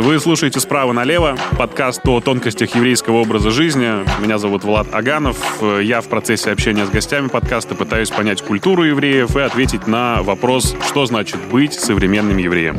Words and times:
Вы 0.00 0.20
слушаете 0.20 0.60
«Справа 0.60 0.92
налево» 0.92 1.36
подкаст 1.58 2.06
о 2.06 2.20
тонкостях 2.20 2.72
еврейского 2.76 3.16
образа 3.16 3.50
жизни. 3.50 4.04
Меня 4.22 4.38
зовут 4.38 4.62
Влад 4.62 4.86
Аганов. 4.94 5.60
Я 5.60 6.02
в 6.02 6.08
процессе 6.08 6.52
общения 6.52 6.86
с 6.86 6.88
гостями 6.88 7.26
подкаста 7.26 7.74
пытаюсь 7.74 8.08
понять 8.08 8.40
культуру 8.40 8.84
евреев 8.84 9.34
и 9.34 9.40
ответить 9.40 9.88
на 9.88 10.22
вопрос, 10.22 10.76
что 10.88 11.04
значит 11.06 11.40
быть 11.50 11.72
современным 11.72 12.36
евреем. 12.36 12.76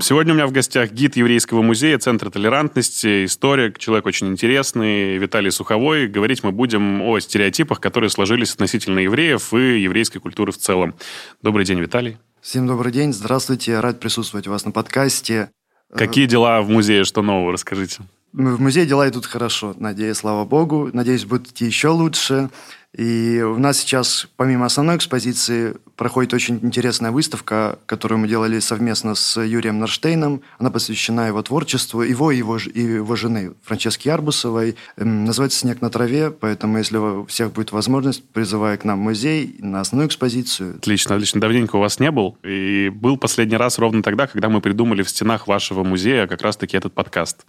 Сегодня 0.00 0.32
у 0.32 0.36
меня 0.36 0.46
в 0.46 0.52
гостях 0.52 0.92
гид 0.92 1.14
Еврейского 1.16 1.60
музея, 1.60 1.98
Центра 1.98 2.30
толерантности, 2.30 3.26
историк, 3.26 3.78
человек 3.78 4.06
очень 4.06 4.28
интересный, 4.28 5.18
Виталий 5.18 5.50
Суховой. 5.50 6.06
Говорить 6.06 6.42
мы 6.42 6.52
будем 6.52 7.02
о 7.02 7.20
стереотипах, 7.20 7.80
которые 7.80 8.08
сложились 8.08 8.54
относительно 8.54 9.00
евреев 9.00 9.52
и 9.52 9.82
еврейской 9.82 10.20
культуры 10.20 10.52
в 10.52 10.56
целом. 10.56 10.94
Добрый 11.42 11.66
день, 11.66 11.80
Виталий. 11.80 12.16
Всем 12.42 12.66
добрый 12.66 12.90
день, 12.90 13.12
здравствуйте, 13.12 13.78
рад 13.78 14.00
присутствовать 14.00 14.48
у 14.48 14.50
вас 14.50 14.64
на 14.64 14.72
подкасте. 14.72 15.52
Какие 15.94 16.26
дела 16.26 16.60
в 16.60 16.68
музее, 16.68 17.04
что 17.04 17.22
нового, 17.22 17.52
расскажите? 17.52 18.00
В 18.32 18.60
музее 18.60 18.84
дела 18.84 19.08
идут 19.08 19.26
хорошо, 19.26 19.76
надеюсь, 19.78 20.16
слава 20.16 20.44
богу. 20.44 20.90
Надеюсь, 20.92 21.24
будут 21.24 21.52
идти 21.52 21.66
еще 21.66 21.90
лучше. 21.90 22.50
И 22.96 23.40
у 23.40 23.58
нас 23.58 23.78
сейчас, 23.78 24.28
помимо 24.36 24.66
основной 24.66 24.96
экспозиции, 24.96 25.74
проходит 25.96 26.34
очень 26.34 26.58
интересная 26.62 27.10
выставка, 27.10 27.78
которую 27.86 28.18
мы 28.18 28.28
делали 28.28 28.58
совместно 28.58 29.14
с 29.14 29.40
Юрием 29.40 29.78
Нарштейном. 29.78 30.42
Она 30.58 30.70
посвящена 30.70 31.28
его 31.28 31.42
творчеству, 31.42 32.02
его 32.02 32.30
и 32.30 32.38
его, 32.38 32.58
и 32.58 32.80
его 32.80 33.16
жены 33.16 33.52
Франчески 33.62 34.08
Арбусовой. 34.08 34.76
Эм, 34.96 35.24
называется 35.24 35.60
«Снег 35.60 35.80
на 35.80 35.90
траве», 35.90 36.30
поэтому, 36.30 36.78
если 36.78 36.98
у 36.98 37.24
всех 37.26 37.52
будет 37.52 37.72
возможность, 37.72 38.28
призываю 38.28 38.78
к 38.78 38.84
нам 38.84 38.98
в 38.98 39.02
музей 39.02 39.56
на 39.60 39.80
основную 39.80 40.08
экспозицию. 40.08 40.76
Отлично, 40.76 41.14
отлично. 41.14 41.40
Давненько 41.40 41.76
у 41.76 41.80
вас 41.80 41.98
не 41.98 42.10
был. 42.10 42.36
И 42.42 42.90
был 42.90 43.16
последний 43.16 43.56
раз 43.56 43.78
ровно 43.78 44.02
тогда, 44.02 44.26
когда 44.26 44.48
мы 44.48 44.60
придумали 44.60 45.02
в 45.02 45.08
стенах 45.08 45.46
вашего 45.46 45.82
музея 45.82 46.26
как 46.26 46.42
раз-таки 46.42 46.76
этот 46.76 46.92
подкаст. 46.92 47.46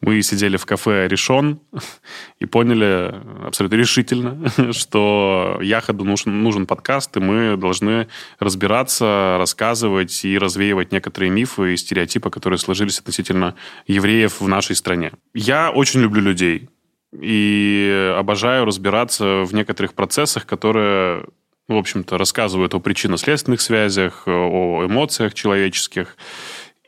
Мы 0.00 0.22
сидели 0.22 0.56
в 0.56 0.64
кафе 0.64 1.08
«Решен» 1.08 1.58
и 2.40 2.46
поняли 2.46 3.14
абсолютно 3.44 3.76
решительно, 3.76 4.52
Яходу 4.94 6.04
нужен, 6.04 6.42
нужен 6.42 6.66
подкаст, 6.66 7.16
и 7.16 7.20
мы 7.20 7.56
должны 7.56 8.08
разбираться, 8.38 9.36
рассказывать 9.38 10.24
и 10.24 10.38
развеивать 10.38 10.92
некоторые 10.92 11.30
мифы 11.30 11.74
и 11.74 11.76
стереотипы, 11.76 12.30
которые 12.30 12.58
сложились 12.58 12.98
относительно 12.98 13.54
евреев 13.86 14.40
в 14.40 14.48
нашей 14.48 14.76
стране. 14.76 15.12
Я 15.34 15.70
очень 15.70 16.00
люблю 16.00 16.22
людей 16.22 16.68
и 17.12 18.14
обожаю 18.16 18.64
разбираться 18.64 19.42
в 19.44 19.54
некоторых 19.54 19.94
процессах, 19.94 20.46
которые 20.46 21.24
в 21.68 21.74
общем-то, 21.74 22.16
рассказывают 22.16 22.74
о 22.74 22.80
причинно-следственных 22.80 23.60
связях, 23.60 24.22
о 24.26 24.84
эмоциях 24.86 25.34
человеческих. 25.34 26.16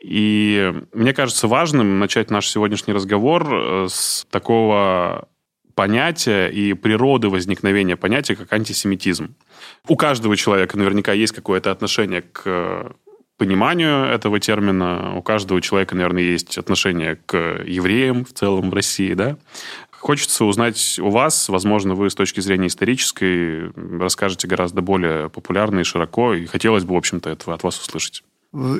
И 0.01 0.73
мне 0.93 1.13
кажется 1.13 1.47
важным 1.47 1.99
начать 1.99 2.31
наш 2.31 2.47
сегодняшний 2.47 2.93
разговор 2.93 3.47
э, 3.51 3.87
с 3.89 4.25
такого 4.31 5.27
понятия 5.79 6.49
и 6.49 6.73
природы 6.73 7.29
возникновения 7.29 7.95
понятия, 7.95 8.35
как 8.35 8.51
антисемитизм. 8.51 9.33
У 9.87 9.95
каждого 9.95 10.35
человека 10.35 10.77
наверняка 10.77 11.13
есть 11.13 11.31
какое-то 11.31 11.71
отношение 11.71 12.21
к 12.21 12.91
пониманию 13.37 14.03
этого 14.03 14.41
термина. 14.41 15.15
У 15.15 15.21
каждого 15.21 15.61
человека, 15.61 15.95
наверное, 15.95 16.23
есть 16.23 16.57
отношение 16.57 17.15
к 17.15 17.63
евреям 17.65 18.25
в 18.25 18.33
целом 18.33 18.71
в 18.71 18.73
России, 18.73 19.13
да? 19.13 19.37
Хочется 19.89 20.43
узнать 20.43 20.99
у 21.01 21.09
вас, 21.11 21.47
возможно, 21.47 21.95
вы 21.95 22.09
с 22.09 22.15
точки 22.15 22.41
зрения 22.41 22.67
исторической 22.67 23.71
расскажете 23.97 24.49
гораздо 24.49 24.81
более 24.81 25.29
популярно 25.29 25.79
и 25.79 25.83
широко, 25.83 26.33
и 26.33 26.45
хотелось 26.45 26.83
бы, 26.83 26.93
в 26.93 26.97
общем-то, 26.97 27.29
этого 27.29 27.53
от 27.53 27.63
вас 27.63 27.79
услышать. 27.79 28.23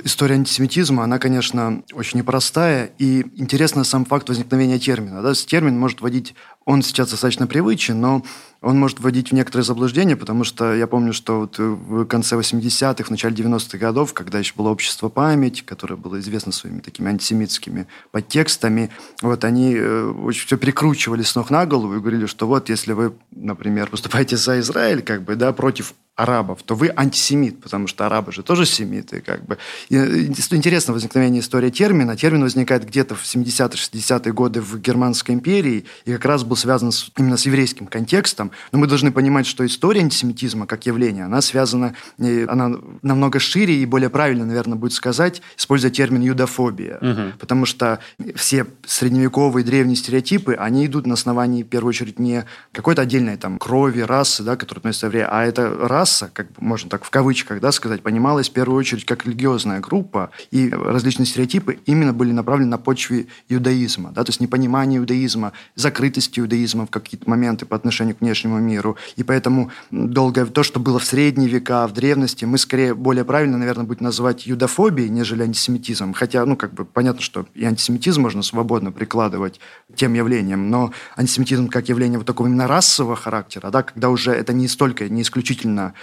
История 0.04 0.34
антисемитизма, 0.34 1.04
она, 1.04 1.20
конечно, 1.20 1.84
очень 1.94 2.18
непростая, 2.18 2.90
и 2.98 3.24
интересно 3.36 3.84
сам 3.84 4.04
факт 4.04 4.28
возникновения 4.28 4.80
термина. 4.80 5.22
Да? 5.22 5.36
Термин 5.36 5.78
может 5.78 6.02
вводить, 6.02 6.34
он 6.70 6.84
сейчас 6.84 7.10
достаточно 7.10 7.48
привычен, 7.48 8.00
но 8.00 8.24
он 8.62 8.78
может 8.78 9.00
вводить 9.00 9.30
в 9.30 9.34
некоторые 9.34 9.66
заблуждения, 9.66 10.16
потому 10.16 10.44
что 10.44 10.76
я 10.76 10.86
помню, 10.86 11.14
что 11.14 11.40
вот 11.40 11.58
в 11.58 12.06
конце 12.06 12.36
80-х, 12.36 13.06
в 13.06 13.10
начале 13.10 13.36
90-х 13.36 13.80
годов, 13.80 14.14
когда 14.14 14.38
еще 14.38 14.54
было 14.56 14.70
общество 14.70 15.10
память, 15.10 15.66
которое 15.66 15.96
было 15.96 16.20
известно 16.20 16.52
своими 16.52 16.82
такими 16.82 17.10
антисемитскими 17.10 17.88
подтекстами, 18.12 18.92
вот 19.24 19.46
они 19.46 19.74
э, 19.76 20.12
очень 20.12 20.46
все 20.46 20.58
прикручивали 20.58 21.24
с 21.24 21.34
ног 21.34 21.50
на 21.50 21.66
голову 21.66 21.96
и 21.96 22.00
говорили, 22.00 22.28
что 22.28 22.46
вот 22.46 22.70
если 22.70 22.94
вы, 22.94 23.14
например, 23.32 23.90
выступаете 23.92 24.38
за 24.38 24.60
Израиль, 24.60 25.02
как 25.02 25.24
бы, 25.24 25.36
да, 25.36 25.52
против 25.54 25.96
арабов, 26.20 26.64
то 26.64 26.76
вы 26.76 26.92
антисемит, 26.96 27.62
потому 27.62 27.88
что 27.88 28.06
арабы 28.06 28.34
же 28.34 28.44
тоже 28.44 28.66
семиты. 28.66 29.22
Как 29.22 29.46
бы. 29.46 29.58
И 29.88 29.96
э, 29.96 30.26
интересно 30.26 30.94
возникновение 30.94 31.42
истории 31.42 31.70
термина. 31.70 32.18
Термин 32.18 32.44
возникает 32.44 32.86
где-то 32.86 33.16
в 33.16 33.24
70-60-е 33.24 34.34
годы 34.34 34.60
в 34.62 34.80
Германской 34.80 35.34
империи 35.34 35.86
и 36.06 36.12
как 36.12 36.26
раз 36.26 36.44
был 36.44 36.58
связан 36.60 36.92
с, 36.92 37.12
именно 37.18 37.38
с 37.38 37.46
еврейским 37.46 37.88
контекстом. 37.88 38.52
Но 38.72 38.80
мы 38.80 38.88
должны 38.88 39.12
понимать, 39.12 39.48
что 39.48 39.66
история 39.66 40.02
антисемитизма 40.02 40.68
как 40.68 40.86
явление, 40.86 41.26
она 41.26 41.42
связана, 41.42 41.96
она 42.20 42.72
намного 43.02 43.40
шире 43.40 43.82
и 43.82 43.86
более 43.86 44.10
правильно, 44.10 44.46
наверное, 44.46 44.78
будет 44.78 44.94
сказать, 44.94 45.42
используя 45.58 45.92
термин 45.92 46.22
юдофобия. 46.22 46.98
Угу. 46.98 47.40
Потому 47.40 47.66
что 47.66 48.00
все 48.36 48.66
средневековые 48.86 49.64
древние 49.64 49.96
стереотипы, 49.96 50.54
они 50.54 50.86
идут 50.86 51.08
на 51.08 51.14
основании, 51.14 51.64
в 51.64 51.68
первую 51.68 51.90
очередь, 51.90 52.20
не 52.20 52.46
какой-то 52.72 53.02
отдельной 53.02 53.38
там 53.38 53.58
крови, 53.58 54.02
расы, 54.02 54.44
да, 54.44 54.56
которая 54.56 54.82
относится 54.82 55.08
к 55.08 55.10
евреям, 55.10 55.30
а 55.32 55.46
раса, 55.88 56.20
раса, 56.20 56.32
как 56.34 56.48
можно 56.60 56.90
так 56.90 57.04
в 57.04 57.10
кавычках 57.10 57.60
да, 57.62 57.72
сказать, 57.72 58.02
понималась 58.02 58.50
в 58.50 58.54
первую 58.54 58.78
очередь 58.78 59.06
как 59.06 59.26
религиозная 59.26 59.80
группа, 59.80 60.32
и 60.52 60.70
различные 60.70 61.26
стереотипы 61.26 61.80
именно 61.86 62.14
были 62.14 62.32
направлены 62.32 62.72
на 62.72 62.78
почве 62.78 63.28
иудаизма, 63.48 64.12
да, 64.12 64.24
то 64.24 64.30
есть 64.30 64.40
непонимание 64.40 65.00
иудаизма, 65.00 65.54
закрытость 65.76 66.38
иудаизма 66.38 66.49
в 66.50 66.88
какие-то 66.88 67.30
моменты 67.30 67.66
по 67.66 67.76
отношению 67.76 68.16
к 68.16 68.22
внешнему 68.22 68.60
миру. 68.60 68.98
И 69.16 69.24
поэтому 69.24 69.72
долгое 69.92 70.46
то, 70.46 70.64
что 70.64 70.80
было 70.80 71.00
в 71.00 71.06
средние 71.06 71.50
века, 71.50 71.88
в 71.88 71.94
древности, 71.94 72.46
мы 72.46 72.58
скорее 72.58 72.94
более 72.94 73.24
правильно, 73.24 73.58
наверное, 73.58 73.86
будет 73.86 74.02
называть 74.02 74.46
юдофобией, 74.46 75.10
нежели 75.10 75.44
антисемитизмом. 75.44 76.14
Хотя, 76.14 76.46
ну, 76.46 76.56
как 76.56 76.74
бы 76.74 76.86
понятно, 76.86 77.22
что 77.22 77.46
и 77.54 77.66
антисемитизм 77.66 78.22
можно 78.22 78.42
свободно 78.44 78.92
прикладывать 78.92 79.60
тем 79.96 80.14
явлениям, 80.14 80.70
но 80.70 80.92
антисемитизм 81.16 81.68
как 81.68 81.90
явление 81.90 82.18
вот 82.18 82.28
такого 82.28 82.48
именно 82.48 82.68
расового 82.68 83.16
характера, 83.16 83.70
да, 83.72 83.84
когда 83.84 84.10
уже 84.10 84.32
это 84.32 84.54
не 84.54 84.68
столько, 84.68 85.08
не 85.10 85.22
исключительно 85.22 85.94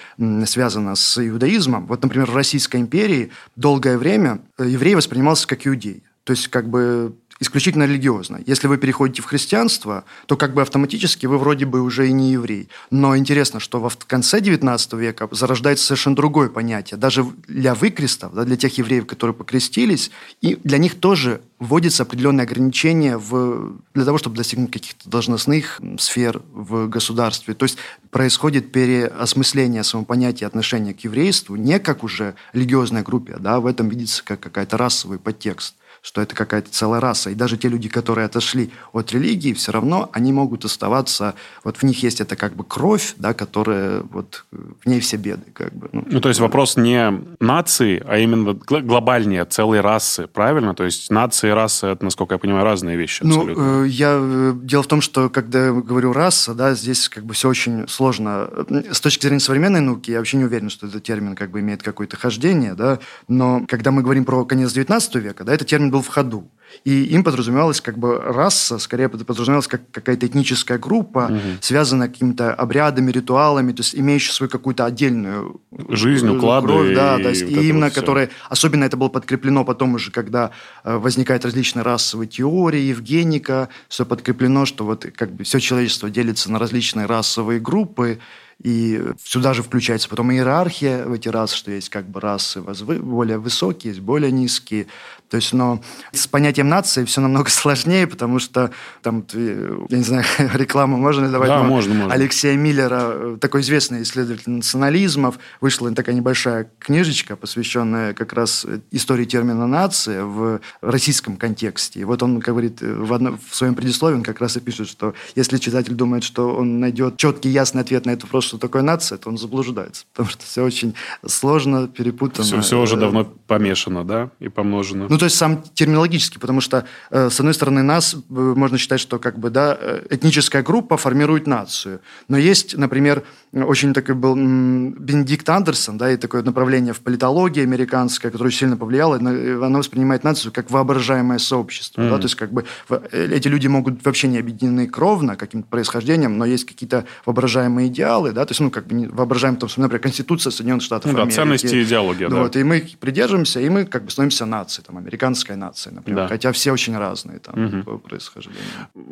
связано 0.47 0.95
с 0.95 1.19
иудаизмом. 1.19 1.87
Вот, 1.87 2.03
например, 2.03 2.31
в 2.31 2.35
Российской 2.37 2.81
империи 2.81 3.31
долгое 3.57 3.99
время 3.99 4.41
еврей 4.59 4.95
воспринимался 4.95 5.47
как 5.47 5.67
иудей. 5.67 6.03
То 6.25 6.33
есть, 6.33 6.49
как 6.49 6.69
бы 6.69 7.15
исключительно 7.41 7.85
религиозно. 7.85 8.41
Если 8.47 8.67
вы 8.67 8.79
переходите 8.79 9.23
в 9.23 9.27
христианство, 9.27 10.05
то 10.27 10.37
как 10.37 10.55
бы 10.55 10.63
автоматически 10.63 11.27
вы 11.27 11.39
вроде 11.39 11.67
бы 11.67 11.83
уже 11.83 12.09
и 12.09 12.13
не 12.13 12.33
еврей. 12.33 12.69
Но 12.91 13.17
интересно, 13.17 13.61
что 13.61 13.81
в 13.81 13.97
конце 14.07 14.41
XIX 14.41 14.99
века 14.99 15.29
зарождается 15.31 15.87
совершенно 15.87 16.17
другое 16.17 16.49
понятие. 16.49 16.99
Даже 16.99 17.27
для 17.47 17.75
выкрестов, 17.75 18.35
да, 18.35 18.45
для 18.45 18.57
тех 18.57 18.77
евреев, 18.79 19.07
которые 19.07 19.35
покрестились, 19.35 20.11
и 20.41 20.59
для 20.65 20.79
них 20.79 20.99
тоже 20.99 21.41
вводится 21.59 22.03
определенные 22.03 22.45
ограничения 22.45 23.17
в, 23.17 23.77
для 23.95 24.05
того, 24.05 24.19
чтобы 24.19 24.37
достигнуть 24.37 24.71
каких-то 24.71 25.09
должностных 25.09 25.81
сфер 25.99 26.43
в 26.53 26.89
государстве. 26.89 27.55
То 27.55 27.65
есть 27.65 27.79
происходит 28.11 28.73
переосмысление 28.73 29.83
самого 29.83 30.05
понятия 30.05 30.47
отношения 30.47 30.93
к 30.93 31.01
еврейству 31.01 31.57
не 31.57 31.79
как 31.79 32.05
уже 32.05 32.35
религиозной 32.53 33.03
группе, 33.03 33.37
да, 33.39 33.61
в 33.61 33.67
этом 33.67 33.89
видится 33.89 34.23
как 34.23 34.41
какая-то 34.41 34.77
расовый 34.77 35.19
подтекст 35.19 35.75
что 36.07 36.21
это 36.21 36.37
какая-то 36.37 36.71
целая 36.71 37.01
раса. 37.01 37.31
И 37.31 37.35
даже 37.35 37.57
те 37.57 37.67
люди, 37.67 37.89
которые 37.89 38.27
отошли 38.27 38.71
от 38.93 39.11
религии, 39.11 39.53
все 39.55 39.73
равно 39.73 40.09
они 40.13 40.33
могут 40.33 40.65
оставаться, 40.65 41.35
вот 41.65 41.79
в 41.79 41.83
них 41.83 42.01
есть 42.05 42.21
это 42.21 42.37
как 42.37 42.55
бы 42.55 42.63
кровь, 42.63 43.15
да, 43.17 43.35
которая 43.35 44.03
вот 44.13 44.45
в 44.53 44.89
ней 44.89 45.01
все 45.01 45.17
беды. 45.17 45.51
Как 45.53 45.75
бы, 45.75 45.89
ну, 45.91 46.05
ну, 46.09 46.21
то 46.21 46.29
есть 46.29 46.39
вопрос 46.39 46.77
не 46.77 47.13
нации, 47.41 48.01
а 48.07 48.19
именно 48.19 48.53
глобальнее, 48.55 49.45
целой 49.47 49.81
расы, 49.81 50.29
правильно? 50.29 50.77
То 50.77 50.85
есть 50.85 51.11
нации 51.11 51.49
и 51.49 51.53
расы, 51.53 51.89
это, 51.89 52.05
насколько 52.05 52.35
я 52.35 52.39
понимаю, 52.39 52.65
разные 52.65 52.97
вещи 52.97 53.25
ну, 53.25 53.41
абсолютно. 53.41 53.65
Ну, 53.65 53.85
я, 53.85 54.17
э, 54.21 54.53
дело 54.63 54.85
в 54.85 54.87
том, 54.87 55.01
что 55.01 55.29
когда 55.29 55.67
я 55.67 55.73
говорю 55.73 56.13
раса, 56.13 56.55
да, 56.55 56.75
здесь 56.75 57.09
как 57.09 57.25
бы 57.25 57.35
все 57.35 57.49
очень 57.49 57.89
сложно. 57.89 58.49
С 58.93 59.01
точки 59.01 59.27
зрения 59.27 59.41
современной 59.41 59.81
науки, 59.81 60.13
я 60.13 60.19
вообще 60.19 60.37
не 60.37 60.45
уверен, 60.45 60.71
что 60.71 60.87
этот 60.87 61.03
термин 61.03 61.35
как 61.35 61.51
бы 61.51 61.59
имеет 61.59 61.83
какое-то 61.83 62.17
хождение, 62.17 62.75
да, 62.75 63.01
но 63.27 63.65
когда 63.67 63.91
мы 63.91 64.03
говорим 64.03 64.25
про 64.25 64.45
конец 64.45 64.73
19 64.73 65.17
века, 65.17 65.43
да, 65.43 65.53
этот 65.53 65.67
термин 65.67 65.96
был 65.97 66.03
в 66.03 66.09
ходу. 66.09 66.51
И 66.85 67.05
им 67.05 67.25
подразумевалась 67.25 67.81
как 67.81 67.97
бы 67.97 68.19
раса, 68.19 68.79
скорее 68.79 69.09
подразумевалась 69.09 69.69
как 69.69 69.91
какая-то 69.91 70.27
этническая 70.27 70.79
группа, 70.79 71.31
угу. 71.31 71.39
связанная 71.61 72.09
какими-то 72.09 72.53
обрядами, 72.53 73.11
ритуалами, 73.11 73.73
то 73.73 73.81
есть 73.81 73.95
имеющая 73.95 74.33
свою 74.33 74.51
какую-то 74.51 74.85
отдельную 74.85 75.61
жизнь, 75.89 76.29
уклады. 76.29 76.67
Кровь, 76.67 76.95
да, 76.95 77.19
и, 77.19 77.23
да, 77.23 77.31
и, 77.31 77.45
вот 77.45 77.63
именно, 77.63 77.87
вот 77.87 77.95
которая, 77.95 78.31
особенно 78.51 78.85
это 78.85 78.97
было 78.97 79.09
подкреплено 79.09 79.65
потом 79.65 79.95
уже, 79.95 80.11
когда 80.11 80.51
э, 80.85 80.97
возникают 80.97 81.45
различные 81.45 81.83
расовые 81.83 82.29
теории, 82.29 82.81
Евгеника, 82.81 83.69
все 83.89 84.05
подкреплено, 84.05 84.67
что 84.67 84.85
вот 84.85 85.07
как 85.17 85.33
бы 85.33 85.45
все 85.45 85.61
человечество 85.61 86.11
делится 86.11 86.51
на 86.51 86.59
различные 86.59 87.07
расовые 87.07 87.61
группы, 87.61 88.19
И 88.63 89.03
сюда 89.23 89.53
же 89.53 89.63
включается 89.63 90.09
потом 90.09 90.33
иерархия 90.33 91.05
в 91.05 91.13
эти 91.13 91.29
расы, 91.29 91.57
что 91.57 91.71
есть 91.71 91.91
как 91.91 92.09
бы 92.09 92.21
расы 92.21 92.63
более 92.63 93.39
высокие, 93.39 93.93
есть 93.93 94.03
более 94.03 94.33
низкие. 94.33 94.87
То 95.29 95.37
есть, 95.37 95.53
но 95.53 95.83
с 96.13 96.27
понятием 96.29 96.69
нации 96.69 97.05
все 97.05 97.21
намного 97.21 97.51
сложнее, 97.51 98.07
потому 98.07 98.39
что 98.39 98.71
там, 99.03 99.27
я 99.33 99.99
не 99.99 100.05
знаю, 100.05 100.25
рекламу 100.55 100.97
можно 100.97 101.31
давать? 101.31 101.49
Да, 101.49 101.63
можно, 101.63 101.95
можно. 101.95 102.15
Алексея 102.15 102.57
Миллера, 102.57 103.37
такой 103.39 103.61
известный 103.63 104.03
исследователь 104.03 104.51
национализмов, 104.51 105.39
вышла 105.61 105.93
такая 105.93 106.15
небольшая 106.15 106.71
книжечка, 106.79 107.37
посвященная 107.37 108.15
как 108.15 108.33
раз 108.33 108.67
истории 108.91 109.25
термина 109.25 109.67
«нация» 109.67 110.25
в 110.25 110.61
российском 110.81 111.37
контексте. 111.37 112.01
И 112.01 112.05
вот 112.05 112.23
он 112.23 112.39
говорит 112.39 112.81
в, 112.81 113.13
одно, 113.13 113.39
в 113.51 113.55
своем 113.55 113.75
предисловии, 113.75 114.17
он 114.17 114.23
как 114.23 114.41
раз 114.41 114.57
и 114.57 114.61
пишет, 114.61 114.89
что 114.89 115.15
если 115.35 115.59
читатель 115.59 115.95
думает, 115.95 116.25
что 116.25 116.55
он 116.55 116.81
найдет 116.81 117.17
четкий, 117.17 117.49
ясный 117.49 117.83
ответ 117.83 118.07
на 118.07 118.11
этот 118.11 118.25
вопрос, 118.25 118.46
что 118.47 118.59
такое 118.59 118.83
нация, 118.83 119.19
то 119.19 119.29
он 119.29 119.39
заблуждается, 119.39 120.05
потому 120.13 120.31
что 120.31 120.45
все 120.45 120.63
очень 120.63 120.95
сложно, 121.27 121.89
перепутано. 121.89 122.45
Все, 122.45 122.61
все 122.61 122.81
уже 122.81 122.97
давно 122.97 123.25
помешано, 123.25 124.05
да, 124.05 124.31
и 124.41 124.49
помножено. 124.49 125.07
Ну, 125.09 125.19
то 125.19 125.25
есть 125.25 125.37
сам 125.37 125.63
терминологически, 125.75 126.39
потому 126.39 126.61
что, 126.61 126.87
э, 127.11 127.31
с 127.31 127.41
одной 127.41 127.55
стороны, 127.55 127.83
нас 127.83 128.15
э, 128.15 128.19
можно 128.29 128.79
считать, 128.79 129.01
что 129.01 129.19
как 129.19 129.39
бы, 129.39 129.51
да, 129.51 129.77
э, 129.79 130.07
этническая 130.11 130.63
группа 130.63 130.97
формирует 130.97 131.47
нацию. 131.47 132.01
Но 132.29 132.37
есть, 132.37 132.77
например, 132.77 133.25
очень 133.65 133.95
такой 133.95 134.15
был 134.15 134.35
Бенедикт 134.35 135.49
Андерсон, 135.49 135.99
да, 135.99 136.13
и 136.13 136.17
такое 136.17 136.43
направление 136.43 136.93
в 136.93 137.01
политологии 137.01 137.63
американское, 137.63 138.31
которое 138.31 138.51
сильно 138.51 138.77
повлияло, 138.77 139.17
оно 139.17 139.79
воспринимает 139.79 140.25
нацию 140.25 140.53
как 140.53 140.71
воображаемое 140.71 141.39
сообщество. 141.39 142.03
Mm. 142.03 142.11
Да, 142.11 142.17
то 142.17 142.23
есть 142.25 142.35
как 142.35 142.53
бы 142.53 142.65
эти 143.13 143.49
люди 143.49 143.67
могут 143.67 144.05
вообще 144.05 144.29
не 144.29 144.39
объединены 144.39 144.87
кровно 144.87 145.37
каким-то 145.37 145.69
происхождением, 145.69 146.39
но 146.39 146.45
есть 146.45 146.67
какие-то 146.67 147.07
воображаемые 147.25 147.89
идеалы, 147.89 148.33
да, 148.33 148.45
то 148.45 148.51
есть, 148.51 148.61
ну, 148.61 148.71
как 148.71 148.87
бы 148.87 149.09
воображаемые, 149.09 149.61
там, 149.61 149.71
например, 149.77 150.03
Конституция 150.03 150.51
Соединенных 150.51 150.83
Штатов 150.83 151.13
ну, 151.13 151.19
Америки. 151.19 151.37
Да, 151.37 151.43
ценности 151.43 151.75
и 151.75 151.83
идеология, 151.83 152.29
да. 152.29 152.43
Вот, 152.43 152.57
и 152.57 152.63
мы 152.63 152.87
придерживаемся, 153.01 153.61
и 153.61 153.69
мы 153.69 153.85
как 153.85 154.05
бы 154.05 154.11
становимся 154.11 154.45
нацией, 154.47 154.85
там, 154.87 154.99
американской 154.99 155.57
нацией, 155.57 155.95
например. 155.95 156.25
Да. 156.25 156.29
Хотя 156.29 156.53
все 156.53 156.73
очень 156.73 156.97
разные 156.97 157.39
там 157.39 157.65
угу. 157.65 157.83
по 157.83 157.99
происхождению. 157.99 158.61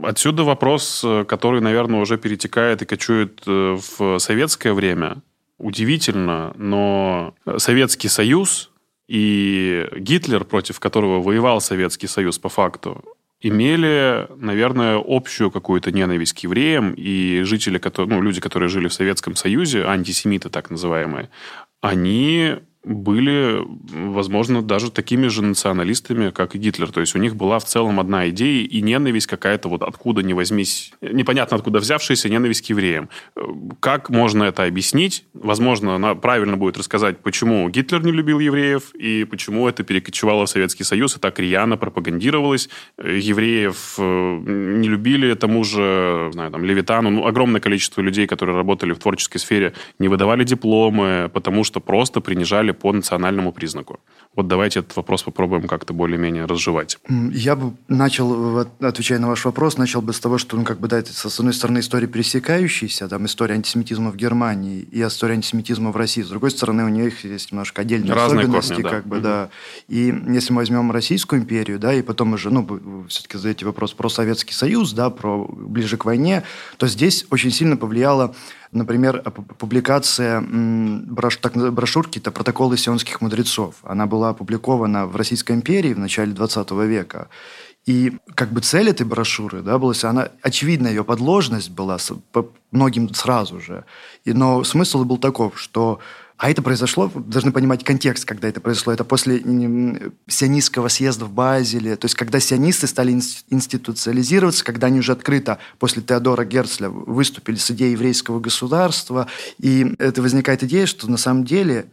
Отсюда 0.02 0.44
вопрос, 0.44 1.02
э, 1.04 1.24
который, 1.24 1.60
наверное, 1.60 2.00
уже 2.00 2.18
перетекает 2.18 2.82
и 2.82 2.84
кочует 2.84 3.42
э, 3.46 3.76
в 3.98 4.18
советское 4.34 4.72
время. 4.72 5.22
Удивительно, 5.58 6.52
но 6.56 7.34
Советский 7.58 8.08
Союз 8.08 8.72
и 9.06 9.86
Гитлер, 9.96 10.44
против 10.44 10.80
которого 10.80 11.22
воевал 11.22 11.60
Советский 11.60 12.08
Союз 12.08 12.40
по 12.40 12.48
факту, 12.48 13.04
имели, 13.40 14.26
наверное, 14.36 15.00
общую 15.06 15.52
какую-то 15.52 15.92
ненависть 15.92 16.32
к 16.32 16.38
евреям, 16.40 16.94
и 16.96 17.42
жители, 17.44 17.80
ну, 17.96 18.22
люди, 18.22 18.40
которые 18.40 18.68
жили 18.68 18.88
в 18.88 18.92
Советском 18.92 19.36
Союзе, 19.36 19.84
антисемиты 19.84 20.48
так 20.48 20.70
называемые, 20.70 21.30
они 21.80 22.56
были, 22.84 23.62
возможно, 23.92 24.62
даже 24.62 24.90
такими 24.90 25.28
же 25.28 25.42
националистами, 25.42 26.30
как 26.30 26.54
и 26.54 26.58
Гитлер. 26.58 26.90
То 26.92 27.00
есть 27.00 27.14
у 27.14 27.18
них 27.18 27.34
была 27.34 27.58
в 27.58 27.64
целом 27.64 27.98
одна 28.00 28.28
идея 28.28 28.66
и 28.66 28.82
ненависть 28.82 29.26
какая-то 29.26 29.68
вот 29.68 29.82
откуда 29.82 30.22
не 30.22 30.34
возьмись, 30.34 30.92
непонятно 31.00 31.56
откуда 31.56 31.78
взявшаяся 31.78 32.28
ненависть 32.28 32.66
к 32.66 32.70
евреям. 32.70 33.08
Как 33.80 34.10
можно 34.10 34.44
это 34.44 34.64
объяснить? 34.64 35.24
Возможно, 35.32 35.94
она 35.94 36.14
правильно 36.14 36.56
будет 36.56 36.76
рассказать, 36.76 37.18
почему 37.18 37.68
Гитлер 37.70 38.04
не 38.04 38.12
любил 38.12 38.38
евреев 38.38 38.94
и 38.94 39.24
почему 39.24 39.66
это 39.68 39.82
перекочевало 39.82 40.46
в 40.46 40.50
Советский 40.50 40.84
Союз 40.84 41.16
и 41.16 41.20
так 41.20 41.38
рьяно 41.38 41.76
пропагандировалось. 41.76 42.68
Евреев 42.98 43.94
э, 43.98 44.38
не 44.44 44.88
любили, 44.88 45.34
тому 45.34 45.64
же, 45.64 46.30
знаю, 46.32 46.50
там, 46.50 46.64
Левитану, 46.64 47.10
ну, 47.10 47.26
огромное 47.26 47.60
количество 47.60 48.00
людей, 48.02 48.26
которые 48.26 48.56
работали 48.56 48.92
в 48.92 48.98
творческой 48.98 49.38
сфере, 49.38 49.72
не 49.98 50.08
выдавали 50.08 50.44
дипломы, 50.44 51.30
потому 51.32 51.64
что 51.64 51.80
просто 51.80 52.20
принижали 52.20 52.73
по 52.74 52.92
национальному 52.92 53.52
признаку. 53.52 53.98
Вот 54.36 54.48
давайте 54.48 54.80
этот 54.80 54.96
вопрос 54.96 55.22
попробуем 55.22 55.68
как-то 55.68 55.92
более-менее 55.92 56.46
разжевать. 56.46 56.98
Я 57.08 57.54
бы 57.54 57.74
начал, 57.88 58.66
отвечая 58.80 59.18
на 59.20 59.28
ваш 59.28 59.44
вопрос, 59.44 59.78
начал 59.78 60.02
бы 60.02 60.12
с 60.12 60.20
того, 60.20 60.38
что, 60.38 60.56
ну, 60.56 60.64
как 60.64 60.80
бы, 60.80 60.88
да, 60.88 60.98
это, 60.98 61.12
с 61.12 61.38
одной 61.38 61.54
стороны, 61.54 61.78
история 61.78 62.08
пересекающаяся, 62.08 63.08
там, 63.08 63.26
история 63.26 63.54
антисемитизма 63.54 64.10
в 64.10 64.16
Германии 64.16 64.80
и 64.90 65.02
история 65.02 65.34
антисемитизма 65.34 65.92
в 65.92 65.96
России. 65.96 66.22
С 66.22 66.28
другой 66.28 66.50
стороны, 66.50 66.84
у 66.84 66.88
них 66.88 67.24
есть 67.24 67.52
немножко 67.52 67.82
отдельные 67.82 68.12
Разные 68.12 68.40
особенности, 68.40 68.68
корни, 68.70 68.82
да. 68.82 68.90
как 68.90 69.06
бы, 69.06 69.16
угу. 69.16 69.22
да. 69.22 69.50
И 69.88 70.14
если 70.28 70.52
мы 70.52 70.58
возьмем 70.58 70.90
Российскую 70.90 71.42
империю, 71.42 71.78
да, 71.78 71.94
и 71.94 72.02
потом 72.02 72.32
уже, 72.32 72.50
ну, 72.50 72.62
вы 72.62 73.08
все-таки 73.08 73.36
задаете 73.36 73.66
вопрос 73.66 73.92
про 73.92 74.08
Советский 74.08 74.54
Союз, 74.54 74.92
да, 74.92 75.10
про 75.10 75.46
ближе 75.46 75.96
к 75.96 76.04
войне, 76.04 76.42
то 76.76 76.88
здесь 76.88 77.26
очень 77.30 77.52
сильно 77.52 77.76
повлияло 77.76 78.34
Например, 78.74 79.22
публикация 79.58 80.44
брош, 80.44 81.36
так, 81.36 81.54
брошюрки 81.72 82.18
«Это 82.18 82.32
протоколы 82.32 82.76
сионских 82.76 83.20
мудрецов». 83.20 83.76
Она 83.84 84.06
была 84.06 84.23
опубликована 84.30 85.06
в 85.06 85.16
Российской 85.16 85.52
империи 85.52 85.94
в 85.94 85.98
начале 85.98 86.32
20 86.32 86.70
века. 86.72 87.28
И 87.86 88.16
как 88.34 88.50
бы 88.50 88.60
цель 88.60 88.88
этой 88.88 89.04
брошюры, 89.04 89.60
да, 89.60 89.78
была, 89.78 89.92
она, 90.04 90.30
очевидна 90.40 90.88
ее 90.88 91.04
подложность 91.04 91.70
была 91.70 91.98
по 92.32 92.50
многим 92.70 93.12
сразу 93.12 93.60
же. 93.60 93.84
И, 94.24 94.32
но 94.32 94.64
смысл 94.64 95.04
был 95.04 95.18
таков, 95.18 95.60
что 95.60 96.00
а 96.36 96.50
это 96.50 96.62
произошло, 96.62 97.10
должны 97.14 97.52
понимать 97.52 97.84
контекст, 97.84 98.24
когда 98.24 98.48
это 98.48 98.60
произошло. 98.60 98.92
Это 98.92 99.04
после 99.04 99.38
сионистского 100.26 100.88
съезда 100.88 101.26
в 101.26 101.32
Базеле, 101.32 101.94
то 101.96 102.06
есть 102.06 102.16
когда 102.16 102.40
сионисты 102.40 102.88
стали 102.88 103.12
институциализироваться, 103.12 104.64
когда 104.64 104.88
они 104.88 104.98
уже 104.98 105.12
открыто 105.12 105.58
после 105.78 106.02
Теодора 106.02 106.44
Герцля 106.44 106.90
выступили 106.90 107.56
с 107.56 107.70
идеей 107.70 107.92
еврейского 107.92 108.40
государства. 108.40 109.28
И 109.58 109.94
это 109.98 110.22
возникает 110.22 110.64
идея, 110.64 110.86
что 110.86 111.08
на 111.08 111.18
самом 111.18 111.44
деле 111.44 111.86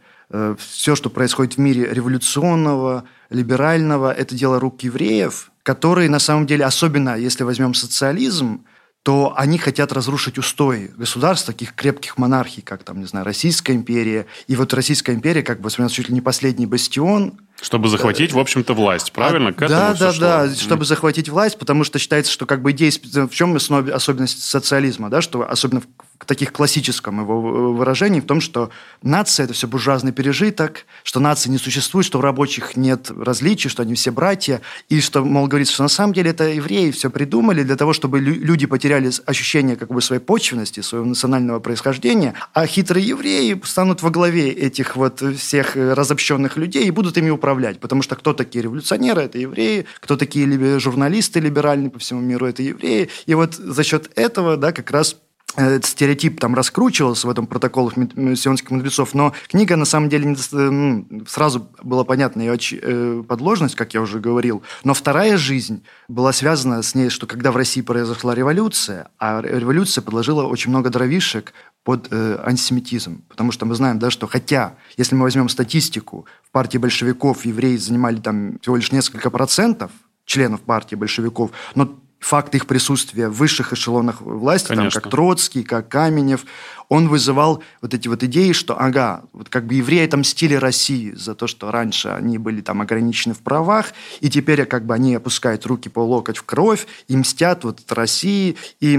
все, 0.58 0.94
что 0.94 1.10
происходит 1.10 1.54
в 1.54 1.58
мире 1.58 1.92
революционного, 1.92 3.04
либерального, 3.30 4.12
это 4.12 4.34
дело 4.34 4.60
рук 4.60 4.82
евреев, 4.82 5.50
которые 5.62 6.08
на 6.08 6.18
самом 6.18 6.46
деле, 6.46 6.64
особенно 6.64 7.16
если 7.16 7.44
возьмем 7.44 7.74
социализм, 7.74 8.64
то 9.02 9.34
они 9.36 9.58
хотят 9.58 9.92
разрушить 9.92 10.38
устои 10.38 10.92
государств, 10.96 11.46
таких 11.46 11.74
крепких 11.74 12.18
монархий, 12.18 12.62
как 12.62 12.84
там, 12.84 13.00
не 13.00 13.06
знаю, 13.06 13.26
Российская 13.26 13.74
империя. 13.74 14.26
И 14.46 14.54
вот 14.54 14.72
Российская 14.74 15.12
империя, 15.12 15.42
как 15.42 15.60
бы, 15.60 15.70
чуть 15.70 16.08
ли 16.08 16.14
не 16.14 16.20
последний 16.20 16.66
бастион 16.66 17.40
чтобы 17.62 17.88
захватить, 17.88 18.32
в 18.32 18.38
общем-то, 18.40 18.74
власть, 18.74 19.12
правильно? 19.12 19.50
А, 19.50 19.52
К 19.52 19.68
да, 19.68 19.94
да, 19.94 20.12
да, 20.18 20.52
чтобы 20.52 20.84
захватить 20.84 21.28
власть, 21.28 21.56
потому 21.60 21.84
что 21.84 22.00
считается, 22.00 22.32
что 22.32 22.44
как 22.44 22.60
бы 22.60 22.72
идея, 22.72 22.90
в 22.90 23.30
чем 23.30 23.54
особенность 23.56 24.42
социализма, 24.42 25.10
да, 25.10 25.22
что 25.22 25.48
особенно 25.48 25.80
в 25.80 26.11
таких 26.24 26.52
классическом 26.52 27.20
его 27.20 27.72
выражении, 27.72 28.20
в 28.20 28.26
том, 28.26 28.40
что 28.40 28.70
нация– 29.02 29.44
это 29.44 29.54
все 29.54 29.66
буржуазный 29.68 30.12
пережиток, 30.12 30.84
что 31.02 31.20
нации 31.20 31.50
не 31.50 31.58
существует, 31.58 32.06
что 32.06 32.18
у 32.18 32.22
рабочих 32.22 32.76
нет 32.76 33.10
различий, 33.10 33.68
что 33.68 33.82
они 33.82 33.94
все 33.94 34.10
братья, 34.10 34.60
и 34.88 35.00
что, 35.00 35.24
мол, 35.24 35.46
говорится, 35.46 35.74
что 35.74 35.82
на 35.82 35.88
самом 35.88 36.12
деле 36.12 36.30
это 36.30 36.44
евреи 36.44 36.90
все 36.90 37.10
придумали 37.10 37.62
для 37.62 37.76
того, 37.76 37.92
чтобы 37.92 38.20
люди 38.20 38.66
потеряли 38.66 39.10
ощущение 39.26 39.76
как 39.76 39.88
бы 39.90 40.00
своей 40.00 40.20
почвенности, 40.20 40.80
своего 40.80 41.06
национального 41.06 41.60
происхождения, 41.60 42.34
а 42.52 42.66
хитрые 42.66 43.06
евреи 43.06 43.60
станут 43.64 44.02
во 44.02 44.10
главе 44.10 44.50
этих 44.50 44.96
вот 44.96 45.22
всех 45.38 45.76
разобщенных 45.76 46.56
людей 46.56 46.84
и 46.84 46.90
будут 46.90 47.16
ими 47.18 47.30
управлять. 47.30 47.80
Потому 47.80 48.02
что 48.02 48.16
кто 48.16 48.32
такие 48.32 48.62
революционеры? 48.62 49.22
Это 49.22 49.38
евреи. 49.38 49.86
Кто 50.00 50.16
такие 50.16 50.78
журналисты 50.78 51.40
либеральные 51.40 51.90
по 51.90 51.98
всему 51.98 52.20
миру? 52.20 52.46
Это 52.46 52.62
евреи. 52.62 53.08
И 53.26 53.34
вот 53.34 53.54
за 53.54 53.82
счет 53.84 54.10
этого, 54.16 54.56
да, 54.56 54.72
как 54.72 54.90
раз 54.90 55.16
этот 55.56 55.84
стереотип 55.86 56.40
там 56.40 56.54
раскручивался 56.54 57.26
в 57.26 57.30
этом 57.30 57.46
протоколах 57.46 57.94
сионских 57.94 58.70
мудрецов, 58.70 59.14
но 59.14 59.34
книга 59.48 59.76
на 59.76 59.84
самом 59.84 60.08
деле 60.08 60.34
ну, 60.52 61.06
сразу 61.28 61.68
было 61.82 62.04
понятно 62.04 62.40
ее 62.40 62.56
э, 62.56 63.22
подложность, 63.26 63.74
как 63.74 63.94
я 63.94 64.00
уже 64.00 64.18
говорил, 64.20 64.62
но 64.84 64.94
вторая 64.94 65.36
жизнь 65.36 65.84
была 66.08 66.32
связана 66.32 66.82
с 66.82 66.94
ней, 66.94 67.10
что 67.10 67.26
когда 67.26 67.52
в 67.52 67.56
России 67.56 67.82
произошла 67.82 68.34
революция, 68.34 69.08
а 69.18 69.42
революция 69.42 70.02
подложила 70.02 70.44
очень 70.44 70.70
много 70.70 70.90
дровишек 70.90 71.52
под 71.84 72.08
э, 72.10 72.38
антисемитизм. 72.44 73.22
Потому 73.28 73.52
что 73.52 73.66
мы 73.66 73.74
знаем, 73.74 73.98
да, 73.98 74.10
что 74.10 74.26
хотя, 74.26 74.76
если 74.96 75.14
мы 75.14 75.22
возьмем 75.22 75.48
статистику, 75.48 76.26
в 76.46 76.50
партии 76.50 76.78
большевиков 76.78 77.44
евреи 77.44 77.76
занимали 77.76 78.20
там 78.20 78.58
всего 78.60 78.76
лишь 78.76 78.92
несколько 78.92 79.30
процентов 79.30 79.90
членов 80.24 80.60
партии 80.62 80.94
большевиков, 80.94 81.50
но 81.74 81.98
факт 82.22 82.54
их 82.54 82.66
присутствия 82.66 83.28
в 83.28 83.34
высших 83.34 83.72
эшелонах 83.72 84.20
власти, 84.20 84.68
там, 84.68 84.90
как 84.90 85.10
Троцкий, 85.10 85.64
как 85.64 85.88
Каменев, 85.88 86.44
он 86.92 87.08
вызывал 87.08 87.62
вот 87.80 87.94
эти 87.94 88.06
вот 88.06 88.22
идеи, 88.22 88.52
что, 88.52 88.78
ага, 88.78 89.22
вот 89.32 89.48
как 89.48 89.66
бы 89.66 89.76
евреи 89.76 90.04
отомстили 90.04 90.54
России 90.54 91.12
за 91.12 91.34
то, 91.34 91.46
что 91.46 91.70
раньше 91.70 92.08
они 92.08 92.36
были 92.36 92.60
там 92.60 92.82
ограничены 92.82 93.34
в 93.34 93.38
правах, 93.38 93.94
и 94.20 94.28
теперь 94.28 94.66
как 94.66 94.84
бы 94.84 94.92
они 94.92 95.14
опускают 95.14 95.64
руки 95.64 95.88
по 95.88 96.00
локоть 96.00 96.36
в 96.36 96.42
кровь 96.42 96.86
и 97.08 97.16
мстят 97.16 97.64
вот 97.64 97.80
от 97.80 97.92
России. 97.92 98.58
И, 98.80 98.92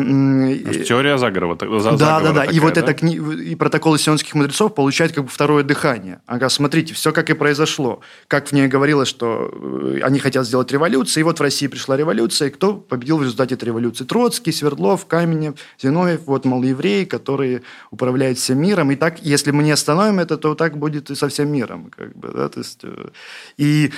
Теория 0.87 1.19
заговора. 1.19 1.79
За, 1.79 1.91
да, 1.91 2.19
да, 2.19 2.31
да. 2.31 2.41
Такая, 2.41 2.55
и 2.55 2.59
вот 2.59 2.73
да? 2.73 2.81
это 2.81 2.95
кни... 2.95 3.15
и 3.15 3.53
протоколы 3.53 3.99
сионских 3.99 4.33
мудрецов 4.33 4.73
получают 4.73 5.13
как 5.13 5.25
бы 5.25 5.29
второе 5.29 5.63
дыхание. 5.63 6.19
Ага, 6.25 6.49
смотрите, 6.49 6.95
все 6.95 7.11
как 7.11 7.29
и 7.29 7.33
произошло. 7.33 7.99
Как 8.27 8.47
в 8.47 8.53
ней 8.53 8.67
говорилось, 8.67 9.07
что 9.07 9.51
э, 9.53 9.99
они 10.01 10.17
хотят 10.17 10.47
сделать 10.47 10.71
революцию, 10.71 11.21
и 11.21 11.23
вот 11.25 11.37
в 11.37 11.43
России 11.43 11.67
пришла 11.67 11.95
революция, 11.95 12.47
и 12.47 12.51
кто 12.51 12.73
победил 12.73 13.12
победил 13.13 13.17
в 13.17 13.21
результате 13.23 13.55
этой 13.55 13.65
революции. 13.65 14.05
Троцкий, 14.05 14.51
Свердлов, 14.51 15.05
Каменев, 15.05 15.53
Зиновьев, 15.81 16.21
вот, 16.25 16.45
мол, 16.45 16.63
евреи, 16.63 17.05
которые 17.05 17.61
управляют 17.91 18.37
всем 18.37 18.59
миром. 18.59 18.91
И 18.91 18.95
так, 18.95 19.25
если 19.25 19.51
мы 19.51 19.63
не 19.63 19.73
остановим 19.73 20.19
это, 20.19 20.37
то 20.37 20.55
так 20.55 20.77
будет 20.77 21.11
и 21.11 21.15
со 21.15 21.27
всем 21.27 21.51
миром. 21.51 21.91
Как 21.95 22.15
бы, 22.15 22.29
да? 22.33 22.49
то 22.49 22.59
есть, 22.59 22.79
э, 22.83 23.09
и 23.57 23.91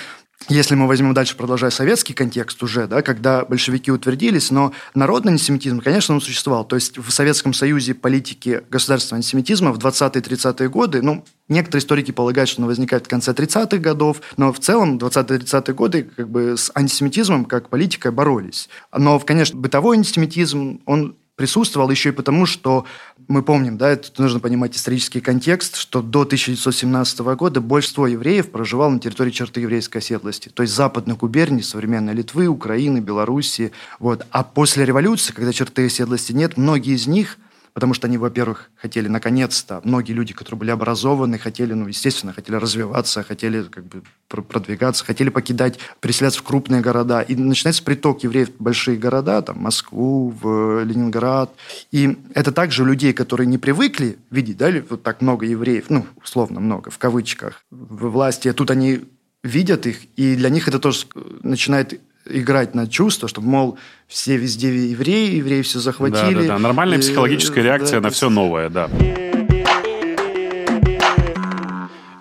если 0.48 0.76
мы 0.76 0.88
возьмем 0.88 1.14
дальше, 1.14 1.36
продолжая 1.36 1.72
советский 1.72 2.14
контекст 2.14 2.62
уже, 2.62 2.88
да, 2.88 3.02
когда 3.02 3.46
большевики 3.46 3.92
утвердились, 3.92 4.52
но 4.52 4.74
народный 4.94 5.34
антисемитизм, 5.34 5.82
конечно, 5.82 6.16
он 6.16 6.22
существовал. 6.22 6.66
То 6.66 6.76
есть 6.76 6.98
в 6.98 7.10
Советском 7.12 7.54
Союзе 7.54 7.94
политики 7.94 8.62
государственного 8.70 9.18
антисемитизма 9.18 9.72
в 9.72 9.80
20-30-е 9.80 10.70
годы, 10.70 11.02
ну, 11.02 11.26
некоторые 11.50 11.82
историки 11.82 12.12
полагают, 12.12 12.50
что 12.50 12.62
он 12.62 12.68
возникает 12.68 13.06
в 13.06 13.10
конце 13.10 13.32
30-х 13.32 13.78
годов, 13.78 14.22
но 14.38 14.54
в 14.54 14.60
целом 14.60 14.98
20-30-е 14.98 15.74
годы 15.74 16.04
как 16.16 16.30
бы 16.30 16.56
с 16.58 16.72
антисемитизмом 16.76 17.46
как 17.46 17.70
политикой 17.70 18.12
боролись. 18.12 18.70
Но, 18.96 19.20
конечно, 19.20 19.60
бытовой 19.60 19.98
антисемитизм, 19.98 20.82
он 20.86 21.16
присутствовал 21.36 21.90
еще 21.90 22.10
и 22.10 22.14
потому, 22.14 22.46
что 22.46 22.86
мы 23.28 23.44
помним, 23.44 23.78
да, 23.78 23.96
тут 23.96 24.18
нужно 24.20 24.40
понимать 24.40 24.76
исторический 24.76 25.22
контекст, 25.22 25.76
что 25.76 26.02
до 26.02 26.22
1917 26.22 27.20
года 27.20 27.62
большинство 27.62 28.08
евреев 28.08 28.52
проживало 28.52 28.92
на 28.92 29.00
территории 29.00 29.32
черты 29.32 29.62
еврейской 29.62 29.98
оседлости, 29.98 30.50
то 30.50 30.64
есть 30.64 30.74
западных 30.74 31.18
губерний, 31.18 31.64
современной 31.64 32.14
Литвы, 32.14 32.48
Украины, 32.48 33.00
Белоруссии. 33.00 33.72
Вот. 34.00 34.26
А 34.32 34.44
после 34.44 34.86
революции, 34.86 35.34
когда 35.34 35.52
черты 35.52 35.88
оседлости 35.88 36.32
нет, 36.32 36.58
многие 36.58 36.96
из 36.96 37.08
них 37.08 37.38
потому 37.76 37.94
что 37.94 38.08
они, 38.08 38.18
во-первых, 38.18 38.72
хотели 38.78 39.10
наконец-то, 39.10 39.82
многие 39.84 40.14
люди, 40.14 40.34
которые 40.34 40.58
были 40.58 40.72
образованы, 40.72 41.38
хотели, 41.38 41.74
ну, 41.74 41.88
естественно, 41.88 42.32
хотели 42.32 42.56
развиваться, 42.56 43.22
хотели 43.22 43.64
как 43.64 43.86
бы 43.86 44.02
продвигаться, 44.30 45.04
хотели 45.04 45.28
покидать, 45.28 45.78
переселяться 46.00 46.40
в 46.40 46.44
крупные 46.44 46.80
города. 46.80 47.20
И 47.20 47.36
начинается 47.36 47.84
приток 47.84 48.24
евреев 48.24 48.52
в 48.58 48.64
большие 48.64 48.96
города, 48.98 49.42
там, 49.42 49.60
Москву, 49.60 50.34
в 50.42 50.86
Ленинград. 50.86 51.54
И 51.92 52.18
это 52.34 52.54
также 52.54 52.86
людей, 52.86 53.12
которые 53.12 53.46
не 53.46 53.58
привыкли 53.58 54.20
видеть, 54.32 54.56
да, 54.56 54.72
вот 54.90 55.04
так 55.04 55.22
много 55.22 55.46
евреев, 55.46 55.90
ну, 55.90 56.06
условно 56.24 56.62
много, 56.62 56.92
в 56.92 56.98
кавычках, 56.98 57.66
в 57.72 58.08
власти. 58.08 58.54
Тут 58.54 58.72
они 58.72 59.04
видят 59.44 59.86
их, 59.86 59.98
и 60.16 60.38
для 60.38 60.48
них 60.48 60.70
это 60.70 60.80
тоже 60.80 61.08
начинает 61.44 62.00
играть 62.26 62.76
на 62.76 62.88
чувство, 62.88 63.28
чтобы, 63.28 63.48
мол, 63.48 63.78
все 64.08 64.38
везде 64.38 64.68
евреи, 64.90 65.36
евреи 65.36 65.62
все 65.62 65.80
захватили. 65.80 66.34
Да, 66.34 66.42
да, 66.42 66.48
да. 66.48 66.60
Нормальная 66.60 67.00
психологическая 67.00 67.64
реакция 67.64 68.00
да, 68.00 68.08
на 68.08 68.14
все 68.14 68.30
новое, 68.30 68.70
да. 68.70 68.90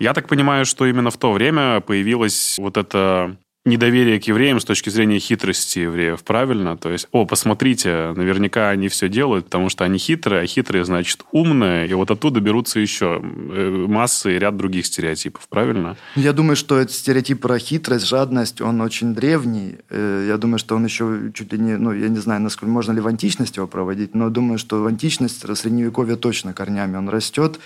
Я 0.00 0.12
так 0.12 0.28
понимаю, 0.28 0.66
что 0.66 0.86
именно 0.86 1.10
в 1.10 1.16
то 1.16 1.32
время 1.32 1.80
появилась 1.80 2.56
вот 2.58 2.76
эта 2.76 3.36
недоверие 3.64 4.20
к 4.20 4.24
евреям 4.24 4.60
с 4.60 4.64
точки 4.64 4.90
зрения 4.90 5.18
хитрости 5.18 5.78
евреев, 5.80 6.22
правильно? 6.22 6.76
То 6.76 6.90
есть, 6.90 7.08
о, 7.12 7.24
посмотрите, 7.24 8.12
наверняка 8.14 8.68
они 8.68 8.88
все 8.88 9.08
делают, 9.08 9.46
потому 9.46 9.70
что 9.70 9.84
они 9.84 9.98
хитрые, 9.98 10.42
а 10.42 10.46
хитрые, 10.46 10.84
значит, 10.84 11.22
умные, 11.32 11.88
и 11.88 11.94
вот 11.94 12.10
оттуда 12.10 12.40
берутся 12.40 12.78
еще 12.78 13.22
э, 13.22 13.86
массы 13.88 14.36
и 14.36 14.38
ряд 14.38 14.56
других 14.56 14.84
стереотипов, 14.86 15.48
правильно? 15.48 15.96
Я 16.14 16.34
думаю, 16.34 16.56
что 16.56 16.78
этот 16.78 16.94
стереотип 16.94 17.40
про 17.40 17.58
хитрость, 17.58 18.06
жадность, 18.06 18.60
он 18.60 18.82
очень 18.82 19.14
древний. 19.14 19.76
Э, 19.88 20.26
я 20.28 20.36
думаю, 20.36 20.58
что 20.58 20.76
он 20.76 20.84
еще 20.84 21.30
чуть 21.32 21.52
ли 21.52 21.58
не, 21.58 21.78
ну, 21.78 21.92
я 21.92 22.08
не 22.08 22.18
знаю, 22.18 22.42
насколько 22.42 22.70
можно 22.70 22.92
ли 22.92 23.00
в 23.00 23.06
античность 23.06 23.56
его 23.56 23.66
проводить, 23.66 24.14
но 24.14 24.28
думаю, 24.28 24.58
что 24.58 24.82
в 24.82 24.86
античность, 24.86 25.40
средневековье 25.56 26.16
точно 26.16 26.52
корнями 26.52 26.96
он 26.96 27.08
растет, 27.08 27.58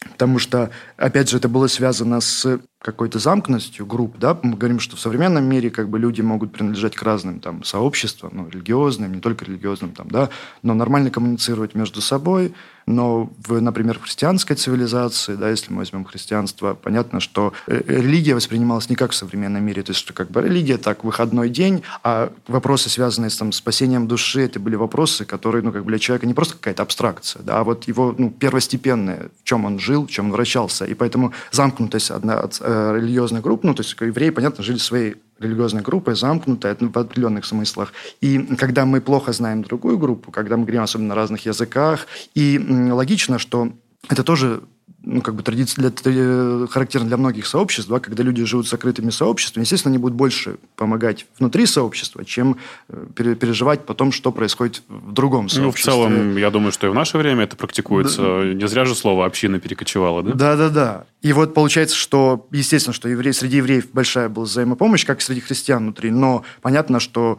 Потому 0.00 0.38
что, 0.38 0.70
опять 0.96 1.28
же, 1.28 1.36
это 1.36 1.48
было 1.48 1.66
связано 1.66 2.20
с 2.20 2.60
какой-то 2.80 3.18
замкнутостью 3.18 3.84
групп, 3.84 4.16
да, 4.18 4.38
мы 4.42 4.56
говорим, 4.56 4.80
что 4.80 4.96
в 4.96 5.00
современном 5.00 5.44
мире 5.44 5.68
как 5.70 5.90
бы 5.90 5.98
люди 5.98 6.22
могут 6.22 6.52
принадлежать 6.52 6.96
к 6.96 7.02
разным 7.02 7.40
там 7.40 7.62
сообществам, 7.64 8.30
ну, 8.34 8.48
религиозным, 8.48 9.12
не 9.12 9.20
только 9.20 9.44
религиозным 9.44 9.92
там, 9.92 10.08
да, 10.10 10.30
но 10.62 10.72
нормально 10.72 11.10
коммуницировать 11.10 11.74
между 11.74 12.00
собой, 12.00 12.54
но, 12.90 13.30
в, 13.46 13.60
например, 13.60 13.98
в 13.98 14.02
христианской 14.02 14.56
цивилизации, 14.56 15.34
да, 15.34 15.50
если 15.50 15.72
мы 15.72 15.78
возьмем 15.78 16.04
христианство, 16.04 16.74
понятно, 16.74 17.20
что 17.20 17.52
э, 17.66 17.80
религия 17.86 18.34
воспринималась 18.34 18.88
не 18.90 18.96
как 18.96 19.12
в 19.12 19.14
современном 19.14 19.62
мире. 19.62 19.82
То 19.82 19.90
есть, 19.90 20.00
что 20.00 20.12
как 20.12 20.30
бы 20.30 20.42
религия 20.42 20.76
так, 20.76 21.04
выходной 21.04 21.48
день, 21.48 21.82
а 22.02 22.32
вопросы, 22.48 22.88
связанные 22.88 23.30
с 23.30 23.36
там, 23.36 23.52
спасением 23.52 24.06
души, 24.06 24.42
это 24.42 24.60
были 24.60 24.76
вопросы, 24.76 25.24
которые, 25.24 25.62
ну, 25.62 25.72
как 25.72 25.84
бы 25.84 25.90
для 25.90 25.98
человека 25.98 26.26
не 26.26 26.34
просто 26.34 26.54
какая-то 26.54 26.82
абстракция, 26.82 27.42
да, 27.42 27.60
а 27.60 27.64
вот 27.64 27.84
его, 27.84 28.14
ну, 28.16 28.30
первостепенное, 28.30 29.30
в 29.42 29.44
чем 29.44 29.64
он 29.64 29.78
жил, 29.78 30.06
в 30.06 30.10
чем 30.10 30.26
он 30.26 30.32
вращался. 30.32 30.84
И 30.84 30.94
поэтому 30.94 31.32
замкнутость 31.52 32.10
одна 32.10 32.40
от 32.40 32.58
э, 32.60 32.96
религиозных 32.96 33.42
групп, 33.42 33.64
ну, 33.64 33.74
то 33.74 33.82
есть 33.82 33.96
евреи, 34.00 34.30
понятно, 34.30 34.64
жили 34.64 34.78
своей 34.78 35.16
религиозной 35.40 35.82
группой, 35.82 36.14
замкнутая 36.14 36.76
в 36.78 36.96
определенных 36.96 37.44
смыслах. 37.44 37.92
И 38.20 38.38
когда 38.56 38.84
мы 38.84 39.00
плохо 39.00 39.32
знаем 39.32 39.62
другую 39.62 39.98
группу, 39.98 40.30
когда 40.30 40.56
мы 40.56 40.64
говорим 40.64 40.82
особенно 40.82 41.08
на 41.08 41.14
разных 41.14 41.46
языках, 41.46 42.06
и 42.34 42.58
логично, 42.92 43.38
что 43.38 43.72
это 44.08 44.22
тоже 44.22 44.62
ну, 45.02 45.22
как 45.22 45.34
бы 45.34 45.42
традиция 45.42 45.90
для, 45.90 46.66
характерна 46.68 47.08
для 47.08 47.16
многих 47.16 47.46
сообществ, 47.46 47.90
да, 47.90 48.00
когда 48.00 48.22
люди 48.22 48.44
живут 48.44 48.68
закрытыми 48.68 49.10
сообществами, 49.10 49.64
естественно, 49.64 49.92
они 49.92 49.98
будут 49.98 50.16
больше 50.16 50.56
помогать 50.76 51.26
внутри 51.38 51.66
сообщества, 51.66 52.24
чем 52.24 52.56
э, 52.88 53.06
переживать 53.14 53.86
потом, 53.86 54.12
что 54.12 54.32
происходит 54.32 54.82
в 54.88 55.12
другом 55.12 55.48
сообществе. 55.48 55.62
Ну, 55.62 55.70
в 55.70 55.80
целом, 55.80 56.36
я 56.36 56.50
думаю, 56.50 56.72
что 56.72 56.86
и 56.86 56.90
в 56.90 56.94
наше 56.94 57.18
время 57.18 57.44
это 57.44 57.56
практикуется. 57.56 58.22
Да. 58.22 58.44
Не 58.44 58.68
зря 58.68 58.84
же 58.84 58.94
слово 58.94 59.26
«община» 59.26 59.58
перекочевало, 59.58 60.22
да? 60.22 60.32
Да-да-да. 60.32 61.06
И 61.22 61.34
вот 61.34 61.52
получается, 61.52 61.96
что, 61.96 62.48
естественно, 62.50 62.94
что 62.94 63.08
евреи, 63.08 63.32
среди 63.32 63.58
евреев 63.58 63.90
большая 63.92 64.28
была 64.30 64.46
взаимопомощь, 64.46 65.04
как 65.04 65.20
и 65.20 65.22
среди 65.22 65.40
христиан 65.40 65.82
внутри, 65.82 66.10
но 66.10 66.44
понятно, 66.62 66.98
что 66.98 67.38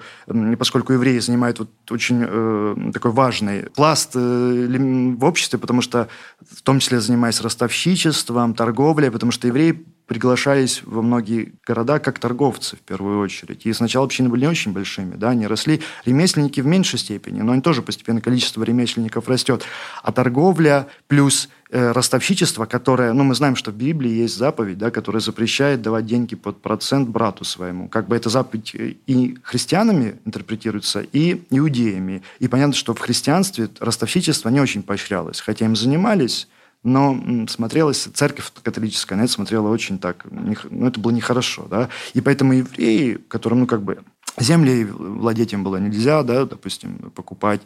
поскольку 0.59 0.93
евреи 0.93 1.17
занимают 1.17 1.59
вот 1.59 1.69
очень 1.89 2.23
э, 2.27 2.91
такой 2.93 3.11
важный 3.11 3.63
пласт 3.71 4.11
э, 4.15 5.15
в 5.17 5.23
обществе, 5.23 5.57
потому 5.57 5.81
что 5.81 6.09
в 6.47 6.61
том 6.61 6.79
числе 6.79 7.01
занимаясь 7.01 7.41
ростовщичеством, 7.51 8.53
торговлей, 8.53 9.11
потому 9.11 9.31
что 9.31 9.47
евреи 9.47 9.85
приглашались 10.07 10.81
во 10.83 11.01
многие 11.01 11.53
города 11.65 11.99
как 11.99 12.19
торговцы 12.19 12.75
в 12.75 12.79
первую 12.79 13.19
очередь. 13.19 13.65
И 13.65 13.71
сначала 13.71 14.05
общины 14.05 14.27
были 14.27 14.41
не 14.41 14.47
очень 14.47 14.73
большими, 14.73 15.15
да, 15.15 15.29
они 15.29 15.47
росли. 15.47 15.81
Ремесленники 16.05 16.59
в 16.59 16.65
меньшей 16.65 16.99
степени, 16.99 17.41
но 17.41 17.53
они 17.53 17.61
тоже 17.61 17.81
постепенно 17.81 18.19
количество 18.19 18.63
ремесленников 18.63 19.29
растет. 19.29 19.63
А 20.03 20.11
торговля 20.11 20.87
плюс 21.07 21.47
э, 21.69 21.91
ростовщичество, 21.93 22.65
которое, 22.65 23.13
ну, 23.13 23.23
мы 23.23 23.35
знаем, 23.35 23.55
что 23.55 23.71
в 23.71 23.75
Библии 23.75 24.11
есть 24.11 24.37
заповедь, 24.37 24.77
да, 24.77 24.91
которая 24.91 25.21
запрещает 25.21 25.81
давать 25.81 26.05
деньги 26.05 26.35
под 26.35 26.61
процент 26.61 27.07
брату 27.07 27.45
своему. 27.45 27.87
Как 27.87 28.09
бы 28.09 28.15
эта 28.15 28.29
заповедь 28.29 28.75
э, 28.75 28.95
и 29.07 29.37
христианами 29.43 30.15
интерпретируется, 30.25 31.05
и 31.13 31.41
иудеями. 31.51 32.21
И 32.39 32.49
понятно, 32.49 32.73
что 32.73 32.93
в 32.93 32.99
христианстве 32.99 33.69
ростовщичество 33.79 34.49
не 34.49 34.59
очень 34.59 34.83
поощрялось, 34.83 35.39
хотя 35.39 35.65
им 35.65 35.77
занимались, 35.77 36.49
но 36.83 37.47
смотрелась 37.47 38.07
церковь 38.13 38.51
католическая, 38.63 39.17
на 39.17 39.23
это 39.23 39.31
смотрела 39.31 39.69
очень 39.69 39.99
так, 39.99 40.25
ну, 40.29 40.87
это 40.87 40.99
было 40.99 41.11
нехорошо, 41.11 41.67
да, 41.69 41.89
и 42.13 42.21
поэтому 42.21 42.53
евреи, 42.53 43.19
которым, 43.27 43.61
ну, 43.61 43.67
как 43.67 43.83
бы, 43.83 43.99
земли 44.39 44.85
владеть 44.85 45.53
им 45.53 45.63
было 45.63 45.77
нельзя, 45.77 46.23
да, 46.23 46.45
допустим, 46.45 47.11
покупать, 47.15 47.61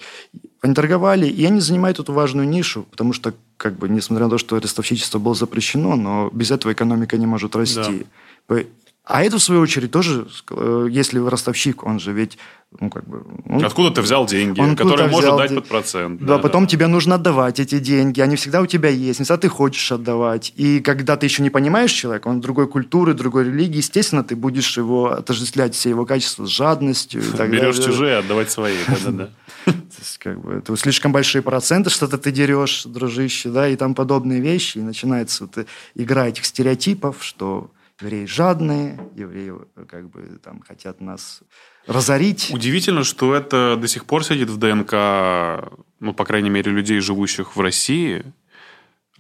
они 0.62 0.74
торговали, 0.74 1.28
и 1.28 1.46
они 1.46 1.60
занимают 1.62 2.00
эту 2.00 2.12
важную 2.14 2.48
нишу, 2.48 2.86
потому 2.90 3.14
что, 3.14 3.34
как 3.58 3.78
бы, 3.78 3.88
несмотря 3.88 4.26
на 4.26 4.32
то, 4.32 4.38
что 4.38 4.60
ростовщичество 4.60 5.20
было 5.20 5.36
запрещено, 5.36 5.96
но 5.96 6.30
без 6.34 6.52
этого 6.52 6.74
экономика 6.74 7.18
не 7.18 7.28
может 7.28 7.56
расти. 7.56 8.06
Да. 8.50 8.64
А 9.06 9.24
это, 9.24 9.38
в 9.38 9.44
свою 9.44 9.62
очередь, 9.62 9.92
тоже, 9.92 10.28
э, 10.50 10.88
если 10.90 11.20
ростовщик, 11.20 11.84
он 11.84 12.00
же 12.00 12.12
ведь 12.12 12.40
ну, 12.80 12.90
как 12.90 13.08
бы... 13.08 13.24
Он, 13.48 13.64
Откуда 13.64 13.92
ты 13.92 14.02
взял 14.02 14.26
деньги, 14.26 14.60
он 14.60 14.76
которые 14.76 15.10
может 15.10 15.38
дать 15.38 15.54
под 15.54 15.68
процент. 15.68 16.20
Да, 16.20 16.36
да 16.36 16.40
потом 16.40 16.64
да. 16.64 16.70
тебе 16.70 16.88
нужно 16.88 17.16
отдавать 17.16 17.60
эти 17.60 17.80
деньги. 17.80 18.20
Они 18.20 18.36
всегда 18.36 18.62
у 18.62 18.66
тебя 18.66 18.90
есть, 18.90 19.20
не 19.20 19.24
всегда 19.24 19.38
ты 19.38 19.48
хочешь 19.48 19.92
отдавать. 19.92 20.52
И 20.56 20.82
когда 20.82 21.16
ты 21.16 21.28
еще 21.28 21.44
не 21.44 21.50
понимаешь 21.50 21.92
человека, 21.92 22.28
он 22.28 22.42
другой 22.42 22.68
культуры, 22.68 23.14
другой 23.14 23.46
религии, 23.46 23.78
естественно, 23.78 24.24
ты 24.24 24.36
будешь 24.36 24.76
его 24.76 25.12
отождествлять 25.12 25.76
все 25.76 25.90
его 25.90 26.06
качества 26.06 26.46
с 26.46 26.50
жадностью. 26.50 27.22
И 27.22 27.32
так 27.38 27.50
Берешь 27.50 27.78
далее. 27.78 27.92
чужие, 27.92 28.18
отдавать 28.18 28.52
свои. 28.52 28.76
Да-да-да. 28.88 29.30
Как 30.20 30.42
бы, 30.42 30.54
это 30.54 30.76
слишком 30.76 31.12
большие 31.12 31.42
проценты, 31.42 31.90
что-то 31.90 32.18
ты 32.18 32.32
дерешь, 32.32 32.84
дружище, 32.86 33.50
да, 33.50 33.68
и 33.68 33.76
там 33.76 33.96
подобные 33.96 34.42
вещи. 34.42 34.80
И 34.80 34.82
начинается 34.82 35.46
вот 35.46 35.66
игра 35.96 36.28
этих 36.28 36.46
стереотипов, 36.46 37.18
что 37.22 37.70
евреи 38.02 38.26
жадные, 38.26 39.00
евреи 39.16 39.54
как 39.88 40.10
бы 40.10 40.40
там 40.44 40.62
хотят 40.68 41.02
нас 41.02 41.42
разорить. 41.88 42.52
Удивительно, 42.54 43.04
что 43.04 43.34
это 43.34 43.78
до 43.80 43.88
сих 43.88 44.06
пор 44.06 44.24
сидит 44.24 44.50
в 44.50 44.58
ДНК, 44.58 45.72
ну, 46.00 46.14
по 46.14 46.26
крайней 46.26 46.50
мере, 46.50 46.72
людей, 46.72 47.00
живущих 47.00 47.56
в 47.56 47.62
России. 47.62 48.24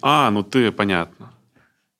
А, 0.01 0.29
ну 0.29 0.43
ты, 0.43 0.71
понятно. 0.71 1.31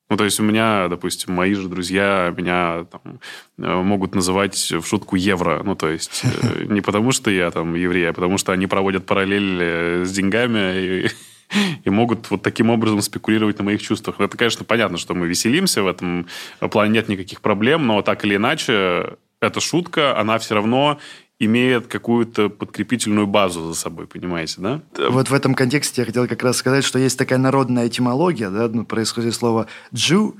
Ну, 0.08 0.16
то 0.16 0.24
есть 0.24 0.38
у 0.38 0.44
меня, 0.44 0.86
допустим, 0.88 1.34
мои 1.34 1.54
же 1.54 1.68
друзья 1.68 2.32
меня 2.36 2.84
там, 2.84 3.20
э, 3.58 3.82
могут 3.82 4.14
называть 4.14 4.70
в 4.70 4.84
шутку 4.86 5.16
евро. 5.16 5.62
Ну, 5.64 5.74
то 5.74 5.88
есть 5.88 6.22
э, 6.24 6.64
не 6.68 6.80
потому, 6.80 7.10
что 7.10 7.30
я 7.30 7.50
там 7.50 7.74
еврей, 7.74 8.10
а 8.10 8.12
потому 8.12 8.38
что 8.38 8.52
они 8.52 8.68
проводят 8.68 9.06
параллель 9.06 9.58
э, 9.60 10.04
с 10.04 10.12
деньгами 10.12 11.06
и, 11.06 11.08
и 11.84 11.90
могут 11.90 12.30
вот 12.30 12.42
таким 12.42 12.70
образом 12.70 13.00
спекулировать 13.02 13.58
на 13.58 13.64
моих 13.64 13.82
чувствах. 13.82 14.20
Это, 14.20 14.36
конечно, 14.36 14.64
понятно, 14.64 14.98
что 14.98 15.14
мы 15.14 15.26
веселимся, 15.26 15.82
в 15.82 15.86
этом 15.86 16.26
плане 16.70 16.92
нет 16.92 17.08
никаких 17.08 17.40
проблем, 17.40 17.86
но 17.86 18.02
так 18.02 18.24
или 18.24 18.36
иначе 18.36 19.16
эта 19.40 19.60
шутка, 19.60 20.18
она 20.18 20.38
все 20.38 20.54
равно 20.54 20.98
имеет 21.38 21.86
какую-то 21.86 22.48
подкрепительную 22.48 23.26
базу 23.26 23.68
за 23.68 23.74
собой, 23.74 24.06
понимаете, 24.06 24.54
да? 24.58 24.80
Вот 25.10 25.28
в 25.28 25.34
этом 25.34 25.54
контексте 25.54 26.00
я 26.00 26.06
хотел 26.06 26.26
как 26.26 26.42
раз 26.42 26.56
сказать, 26.56 26.84
что 26.84 26.98
есть 26.98 27.18
такая 27.18 27.38
народная 27.38 27.88
этимология, 27.88 28.48
да, 28.48 28.68
ну, 28.68 28.86
происходит 28.86 29.34
слово 29.34 29.66
«джу», 29.94 30.36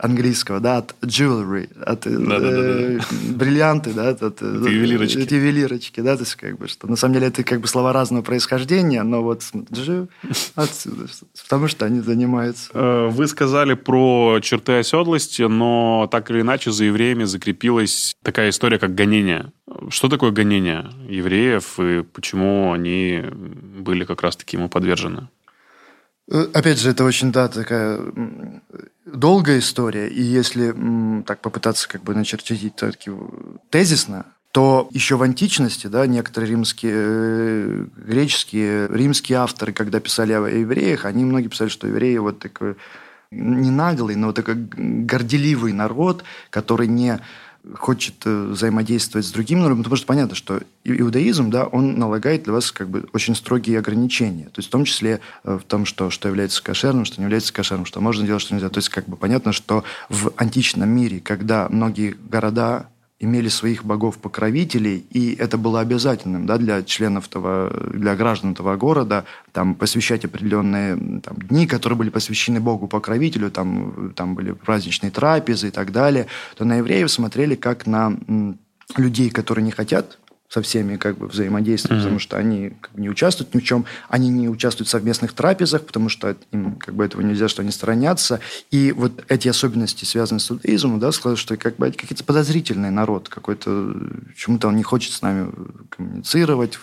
английского, 0.00 0.60
да, 0.60 0.78
от 0.78 0.94
jewelry, 1.02 1.68
от 1.82 2.00
да, 2.00 2.38
да, 2.38 2.50
да, 2.50 2.98
да. 2.98 3.04
бриллианты, 3.34 3.92
да, 3.92 4.08
от, 4.08 4.22
от 4.22 4.40
ювелирочки. 4.40 5.22
От 5.22 5.30
ювелирочки, 5.30 6.00
да, 6.00 6.16
то 6.16 6.22
есть 6.22 6.36
как 6.36 6.58
бы, 6.58 6.68
что 6.68 6.86
на 6.86 6.96
самом 6.96 7.14
деле 7.14 7.26
это 7.26 7.44
как 7.44 7.60
бы 7.60 7.68
слова 7.68 7.92
разного 7.92 8.22
происхождения, 8.22 9.02
но 9.02 9.22
вот 9.22 9.42
джу 9.72 10.08
отсюда, 10.54 11.06
потому 11.42 11.68
что 11.68 11.84
они 11.84 12.00
занимаются. 12.00 12.70
Э, 12.72 13.08
вы 13.10 13.26
сказали 13.26 13.74
про 13.74 14.40
черты 14.42 14.78
оседлости, 14.78 15.42
но 15.42 16.08
так 16.10 16.30
или 16.30 16.40
иначе 16.40 16.70
за 16.70 16.84
евреями 16.84 17.24
закрепилась 17.24 18.16
такая 18.22 18.50
история, 18.50 18.78
как 18.78 18.94
гонение. 18.94 19.52
Что 19.90 20.08
такое 20.08 20.30
гонение 20.30 20.90
евреев 21.08 21.78
и 21.78 22.02
почему 22.02 22.72
они 22.72 23.22
были 23.32 24.04
как 24.04 24.22
раз-таки 24.22 24.56
ему 24.56 24.68
подвержены? 24.68 25.28
Э, 26.28 26.46
опять 26.52 26.78
же, 26.78 26.90
это 26.90 27.04
очень, 27.04 27.32
да, 27.32 27.48
такая 27.48 28.00
долгая 29.04 29.58
история, 29.58 30.08
и 30.08 30.22
если 30.22 30.74
так 31.26 31.40
попытаться 31.40 31.88
как 31.88 32.02
бы 32.02 32.14
начертить 32.14 32.76
так, 32.76 32.96
тезисно, 33.70 34.26
то 34.52 34.88
еще 34.90 35.16
в 35.16 35.22
античности, 35.22 35.86
да, 35.86 36.06
некоторые 36.06 36.50
римские, 36.50 36.94
э, 36.96 37.86
греческие, 37.96 38.88
римские 38.88 39.38
авторы, 39.38 39.72
когда 39.72 40.00
писали 40.00 40.32
о 40.32 40.46
евреях, 40.46 41.04
они 41.04 41.24
многие 41.24 41.48
писали, 41.48 41.68
что 41.68 41.86
евреи 41.86 42.16
вот 42.18 42.40
такой 42.40 42.76
не 43.30 43.70
наглый, 43.70 44.16
но 44.16 44.28
вот 44.28 44.36
такой 44.36 44.56
горделивый 44.56 45.72
народ, 45.72 46.24
который 46.50 46.88
не 46.88 47.20
хочет 47.74 48.14
э, 48.24 48.46
взаимодействовать 48.46 49.26
с 49.26 49.32
другим 49.32 49.60
народом, 49.60 49.82
потому 49.82 49.96
что 49.96 50.06
понятно, 50.06 50.34
что 50.34 50.60
иудаизм, 50.84 51.50
да, 51.50 51.66
он 51.66 51.98
налагает 51.98 52.44
для 52.44 52.52
вас 52.52 52.72
как 52.72 52.88
бы 52.88 53.06
очень 53.12 53.34
строгие 53.34 53.78
ограничения. 53.78 54.46
То 54.46 54.58
есть 54.58 54.68
в 54.68 54.72
том 54.72 54.84
числе 54.84 55.20
э, 55.44 55.58
в 55.58 55.64
том, 55.64 55.84
что, 55.84 56.10
что 56.10 56.28
является 56.28 56.62
кошерным, 56.62 57.04
что 57.04 57.20
не 57.20 57.24
является 57.24 57.52
кошерным, 57.52 57.86
что 57.86 58.00
можно 58.00 58.26
делать, 58.26 58.42
что 58.42 58.54
нельзя. 58.54 58.68
То 58.70 58.78
есть 58.78 58.88
как 58.88 59.06
бы 59.06 59.16
понятно, 59.16 59.52
что 59.52 59.84
в 60.08 60.32
античном 60.36 60.88
мире, 60.88 61.20
когда 61.20 61.68
многие 61.68 62.16
города 62.28 62.88
имели 63.20 63.48
своих 63.48 63.84
богов-покровителей, 63.84 65.04
и 65.10 65.34
это 65.34 65.58
было 65.58 65.80
обязательным 65.80 66.46
да, 66.46 66.56
для 66.56 66.82
членов 66.82 67.28
того, 67.28 67.70
для 67.92 68.16
граждан 68.16 68.52
этого 68.52 68.76
города, 68.76 69.26
там, 69.52 69.74
посвящать 69.74 70.24
определенные 70.24 70.96
там, 71.20 71.36
дни, 71.36 71.66
которые 71.66 71.98
были 71.98 72.08
посвящены 72.08 72.60
Богу-покровителю, 72.60 73.50
там, 73.50 74.12
там 74.16 74.34
были 74.34 74.52
праздничные 74.52 75.10
трапезы 75.10 75.68
и 75.68 75.70
так 75.70 75.92
далее, 75.92 76.26
то 76.56 76.64
на 76.64 76.76
евреев 76.76 77.10
смотрели 77.10 77.56
как 77.56 77.86
на 77.86 78.16
людей, 78.96 79.28
которые 79.28 79.64
не 79.64 79.70
хотят 79.70 80.18
со 80.50 80.62
всеми 80.62 80.96
как 80.96 81.16
бы 81.16 81.28
взаимодействовать, 81.28 82.00
mm-hmm. 82.00 82.04
потому 82.04 82.18
что 82.18 82.36
они 82.36 82.72
как 82.80 82.92
бы, 82.92 83.00
не 83.00 83.08
участвуют 83.08 83.54
ни 83.54 83.60
в 83.60 83.62
чем, 83.62 83.84
они 84.08 84.30
не 84.30 84.48
участвуют 84.48 84.88
в 84.88 84.90
совместных 84.90 85.32
трапезах, 85.32 85.86
потому 85.86 86.08
что 86.08 86.36
им 86.50 86.74
как 86.74 86.94
бы 86.96 87.04
этого 87.04 87.22
нельзя, 87.22 87.46
что 87.46 87.62
они 87.62 87.70
сторонятся. 87.70 88.40
И 88.72 88.90
вот 88.90 89.24
эти 89.28 89.46
особенности, 89.46 90.04
связанные 90.04 90.40
с 90.40 90.50
иудаизмом, 90.50 90.98
да, 90.98 91.12
сказать, 91.12 91.38
что 91.38 91.56
как 91.56 91.76
бы 91.76 91.92
какой-то 91.92 92.24
подозрительный 92.24 92.90
народ, 92.90 93.28
какой-то 93.28 93.94
чему-то 94.36 94.66
он 94.66 94.76
не 94.76 94.82
хочет 94.82 95.12
с 95.12 95.22
нами 95.22 95.52
коммуницировать, 95.88 96.80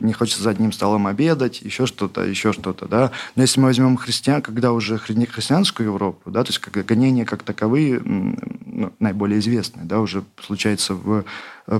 не 0.00 0.12
хочет 0.12 0.40
за 0.40 0.50
одним 0.50 0.72
столом 0.72 1.06
обедать, 1.06 1.62
еще 1.62 1.86
что-то, 1.86 2.24
еще 2.24 2.52
что-то, 2.52 2.88
да. 2.88 3.12
Но 3.36 3.42
если 3.42 3.60
мы 3.60 3.66
возьмем 3.66 3.96
христиан, 3.96 4.42
когда 4.42 4.72
уже 4.72 4.98
христианскую 4.98 5.86
Европу, 5.86 6.32
да, 6.32 6.42
то 6.42 6.48
есть 6.48 6.58
как 6.58 6.84
гонения 6.84 7.24
как 7.24 7.44
таковые, 7.44 8.00
ну, 8.00 8.92
наиболее 8.98 9.38
известные, 9.38 9.84
да, 9.84 10.00
уже 10.00 10.24
случается 10.40 10.94
в 10.94 11.24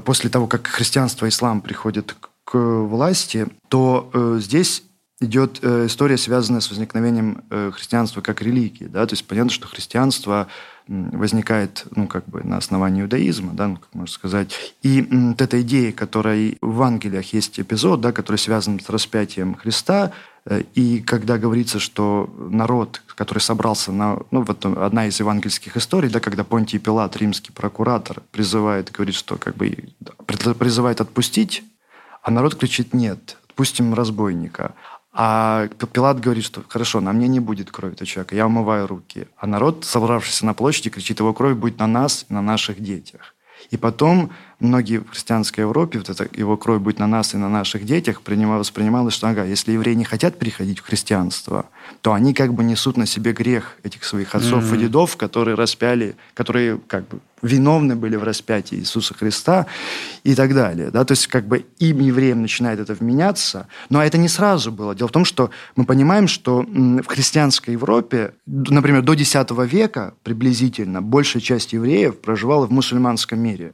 после 0.00 0.30
того, 0.30 0.46
как 0.46 0.66
христианство 0.66 1.26
и 1.26 1.28
ислам 1.28 1.60
приходят 1.60 2.14
к 2.44 2.56
власти, 2.56 3.48
то 3.68 4.10
э, 4.12 4.38
здесь 4.40 4.82
идет 5.20 5.60
э, 5.62 5.86
история, 5.86 6.18
связанная 6.18 6.60
с 6.60 6.70
возникновением 6.70 7.44
э, 7.50 7.70
христианства 7.72 8.20
как 8.20 8.42
религии. 8.42 8.84
Да? 8.84 9.06
То 9.06 9.14
есть 9.14 9.26
понятно, 9.26 9.50
что 9.50 9.68
христианство 9.68 10.48
возникает 10.88 11.86
ну, 11.94 12.08
как 12.08 12.26
бы 12.26 12.42
на 12.42 12.56
основании 12.56 13.02
иудаизма, 13.02 13.52
да, 13.54 13.68
ну, 13.68 13.76
как 13.76 13.94
можно 13.94 14.12
сказать. 14.12 14.52
И 14.82 15.06
вот 15.10 15.40
эта 15.40 15.62
идея, 15.62 15.92
которая 15.92 16.56
в 16.60 16.70
Евангелиях 16.70 17.32
есть 17.32 17.60
эпизод, 17.60 18.00
да, 18.00 18.12
который 18.12 18.36
связан 18.36 18.80
с 18.80 18.88
распятием 18.88 19.54
Христа, 19.54 20.10
э, 20.10 20.31
и 20.74 21.00
когда 21.00 21.38
говорится, 21.38 21.78
что 21.78 22.28
народ, 22.36 23.00
который 23.14 23.38
собрался 23.38 23.92
на... 23.92 24.18
Ну, 24.30 24.42
вот 24.42 24.64
одна 24.64 25.06
из 25.06 25.20
евангельских 25.20 25.76
историй, 25.76 26.10
да, 26.10 26.18
когда 26.18 26.42
Понтий 26.42 26.80
Пилат, 26.80 27.16
римский 27.16 27.52
прокуратор, 27.52 28.22
призывает, 28.32 28.90
говорит, 28.90 29.14
что 29.14 29.36
как 29.36 29.56
бы 29.56 29.76
призывает 30.26 31.00
отпустить, 31.00 31.62
а 32.22 32.30
народ 32.30 32.56
кричит 32.56 32.92
«нет, 32.92 33.38
отпустим 33.48 33.94
разбойника». 33.94 34.74
А 35.14 35.68
Пилат 35.92 36.20
говорит, 36.20 36.44
что 36.44 36.64
хорошо, 36.66 37.00
на 37.00 37.12
мне 37.12 37.28
не 37.28 37.38
будет 37.38 37.70
крови 37.70 37.92
этого 37.92 38.06
человека, 38.06 38.34
я 38.34 38.46
умываю 38.46 38.86
руки. 38.86 39.28
А 39.36 39.46
народ, 39.46 39.84
собравшийся 39.84 40.46
на 40.46 40.54
площади, 40.54 40.88
кричит, 40.88 41.20
его 41.20 41.34
кровь 41.34 41.56
будет 41.56 41.78
на 41.78 41.86
нас 41.86 42.24
и 42.28 42.32
на 42.32 42.40
наших 42.40 42.80
детях. 42.80 43.31
И 43.70 43.76
потом 43.76 44.30
многие 44.60 44.98
в 44.98 45.10
христианской 45.10 45.62
Европе, 45.62 45.98
вот 45.98 46.10
это, 46.10 46.28
его 46.32 46.56
кровь 46.56 46.80
будет 46.80 46.98
на 46.98 47.06
нас 47.06 47.34
и 47.34 47.36
на 47.36 47.48
наших 47.48 47.84
детях, 47.84 48.22
воспринималось, 48.24 49.14
что 49.14 49.28
ага, 49.28 49.44
если 49.44 49.72
евреи 49.72 49.94
не 49.94 50.04
хотят 50.04 50.38
переходить 50.38 50.80
в 50.80 50.84
христианство, 50.84 51.66
то 52.00 52.12
они 52.12 52.34
как 52.34 52.54
бы 52.54 52.64
несут 52.64 52.96
на 52.96 53.06
себе 53.06 53.32
грех 53.32 53.76
этих 53.82 54.04
своих 54.04 54.34
отцов 54.34 54.64
mm-hmm. 54.64 54.76
и 54.76 54.80
дедов, 54.80 55.16
которые 55.16 55.54
распяли, 55.54 56.16
которые 56.34 56.78
как 56.86 57.08
бы 57.08 57.20
виновны 57.42 57.96
были 57.96 58.16
в 58.16 58.22
распятии 58.22 58.78
Иисуса 58.78 59.14
Христа 59.14 59.66
и 60.24 60.34
так 60.34 60.54
далее. 60.54 60.90
Да? 60.90 61.04
То 61.04 61.12
есть 61.12 61.26
как 61.26 61.46
бы 61.46 61.66
им, 61.78 62.00
евреям, 62.00 62.40
начинает 62.42 62.80
это 62.80 62.94
вменяться. 62.94 63.66
Но 63.90 64.02
это 64.02 64.18
не 64.18 64.28
сразу 64.28 64.72
было. 64.72 64.94
Дело 64.94 65.08
в 65.08 65.12
том, 65.12 65.24
что 65.24 65.50
мы 65.76 65.84
понимаем, 65.84 66.28
что 66.28 66.62
в 66.62 67.06
христианской 67.06 67.74
Европе, 67.74 68.34
например, 68.46 69.02
до 69.02 69.14
X 69.14 69.34
века 69.66 70.14
приблизительно 70.22 71.02
большая 71.02 71.42
часть 71.42 71.72
евреев 71.72 72.20
проживала 72.20 72.66
в 72.66 72.70
мусульманском 72.70 73.38
мире. 73.38 73.72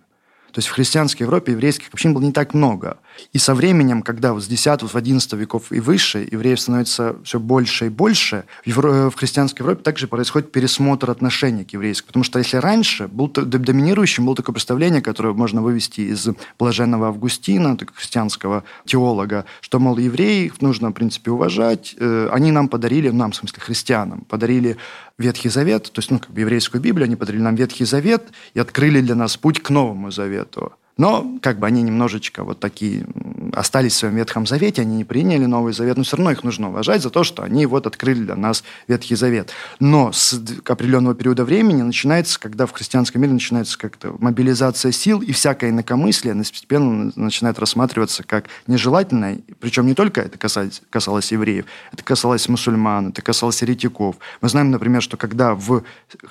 То 0.53 0.61
есть 0.61 0.69
в 0.69 0.73
христианской 0.73 1.25
Европе 1.25 1.53
еврейских 1.53 1.89
общин 1.93 2.15
было 2.15 2.23
не 2.23 2.33
так 2.33 2.55
много. 2.55 2.99
И 3.33 3.39
со 3.39 3.55
временем, 3.55 4.03
когда 4.03 4.33
вот 4.33 4.43
с 4.43 4.47
10 4.47 4.83
в 4.83 4.97
11 4.97 5.33
веков 5.35 5.71
и 5.71 5.81
выше 5.81 6.27
евреев 6.31 6.61
становится 6.61 7.17
все 7.25 7.39
больше 7.39 7.87
и 7.87 7.89
больше, 7.89 8.45
в, 8.65 8.67
Евро... 8.67 9.11
в 9.11 9.15
христианской 9.15 9.65
Европе 9.65 9.83
также 9.83 10.09
происходит 10.09 10.53
пересмотр 10.53 11.11
отношений 11.11 11.65
к 11.65 11.73
еврейским. 11.73 12.09
Потому 12.09 12.25
что 12.25 12.39
если 12.39 12.57
раньше 12.57 13.09
был, 13.09 13.29
доминирующим 13.29 14.25
было 14.25 14.37
такое 14.37 14.55
представление, 14.55 15.03
которое 15.03 15.35
можно 15.35 15.63
вывести 15.63 16.03
из 16.03 16.29
блаженного 16.59 17.09
Августина, 17.09 17.77
христианского 17.95 18.65
теолога, 18.85 19.45
что, 19.61 19.79
мол, 19.79 19.99
евреев 19.99 20.61
нужно, 20.61 20.91
в 20.91 20.93
принципе, 20.93 21.31
уважать. 21.31 21.95
Э, 21.99 22.29
они 22.33 22.53
нам 22.53 22.69
подарили, 22.69 23.11
нам, 23.11 23.33
в 23.33 23.37
смысле, 23.37 23.61
христианам, 23.61 24.21
подарили 24.23 24.77
Ветхий 25.19 25.49
Завет, 25.49 25.91
то 25.93 25.99
есть, 25.99 26.11
ну, 26.11 26.19
как 26.19 26.31
бы 26.31 26.41
еврейскую 26.41 26.81
Библию, 26.81 27.07
они 27.07 27.17
подарили 27.17 27.43
нам 27.43 27.57
Ветхий 27.57 27.85
Завет 27.85 28.29
и 28.55 28.61
открыли 28.61 29.01
для 29.01 29.15
нас 29.15 29.37
путь 29.37 29.63
к 29.63 29.71
Новому 29.71 30.11
Завету. 30.11 30.73
Но 30.99 31.39
как 31.41 31.59
бы 31.59 31.67
они 31.67 31.83
немножечко 31.83 32.45
вот 32.45 32.61
такие 32.61 33.07
остались 33.55 33.95
в 33.95 33.97
своем 33.97 34.17
Ветхом 34.17 34.47
Завете, 34.47 34.83
они 34.83 34.97
не 34.97 35.05
приняли 35.05 35.47
Новый 35.47 35.73
Завет, 35.73 35.97
но 35.97 36.03
все 36.03 36.17
равно 36.17 36.33
их 36.33 36.45
нужно 36.45 36.69
уважать 36.69 37.03
за 37.03 37.11
то, 37.11 37.25
что 37.25 37.43
они 37.43 37.65
вот 37.67 37.87
открыли 37.87 38.25
для 38.25 38.37
нас 38.37 38.63
Ветхий 38.89 39.15
Завет. 39.15 39.51
Но 39.81 40.13
с 40.13 40.41
определенного 40.67 41.15
периода 41.15 41.45
времени 41.45 41.83
начинается, 41.83 42.39
когда 42.39 42.67
в 42.67 42.73
христианском 42.73 43.23
мире 43.23 43.33
начинается 43.33 43.79
как-то 43.79 44.15
мобилизация 44.19 44.93
сил, 44.93 45.21
и 45.21 45.33
всякое 45.33 45.71
инакомыслие 45.71 46.35
постепенно 46.35 47.13
начинает 47.15 47.59
рассматриваться 47.59 48.25
как 48.25 48.47
нежелательное. 48.67 49.39
Причем 49.61 49.87
не 49.87 49.95
только 49.95 50.21
это 50.21 50.37
касалось, 50.37 50.83
касалось 50.91 51.31
евреев, 51.33 51.65
это 51.93 52.03
касалось 52.03 52.49
мусульман, 52.49 53.09
это 53.09 53.23
касалось 53.23 53.63
еретиков. 53.63 54.17
Мы 54.41 54.49
знаем, 54.49 54.71
например, 54.71 55.01
что 55.01 55.17
когда 55.17 55.55
в 55.55 55.85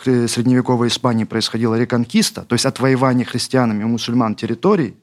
средневековой 0.04 0.90
Испании 0.90 1.24
происходила 1.24 1.76
реконкиста, 1.76 2.44
то 2.44 2.54
есть 2.54 2.66
отвоевание 2.66 3.26
христианами 3.26 3.84
у 3.84 3.88
мусульман 3.88 4.36
территорий, 4.58 4.96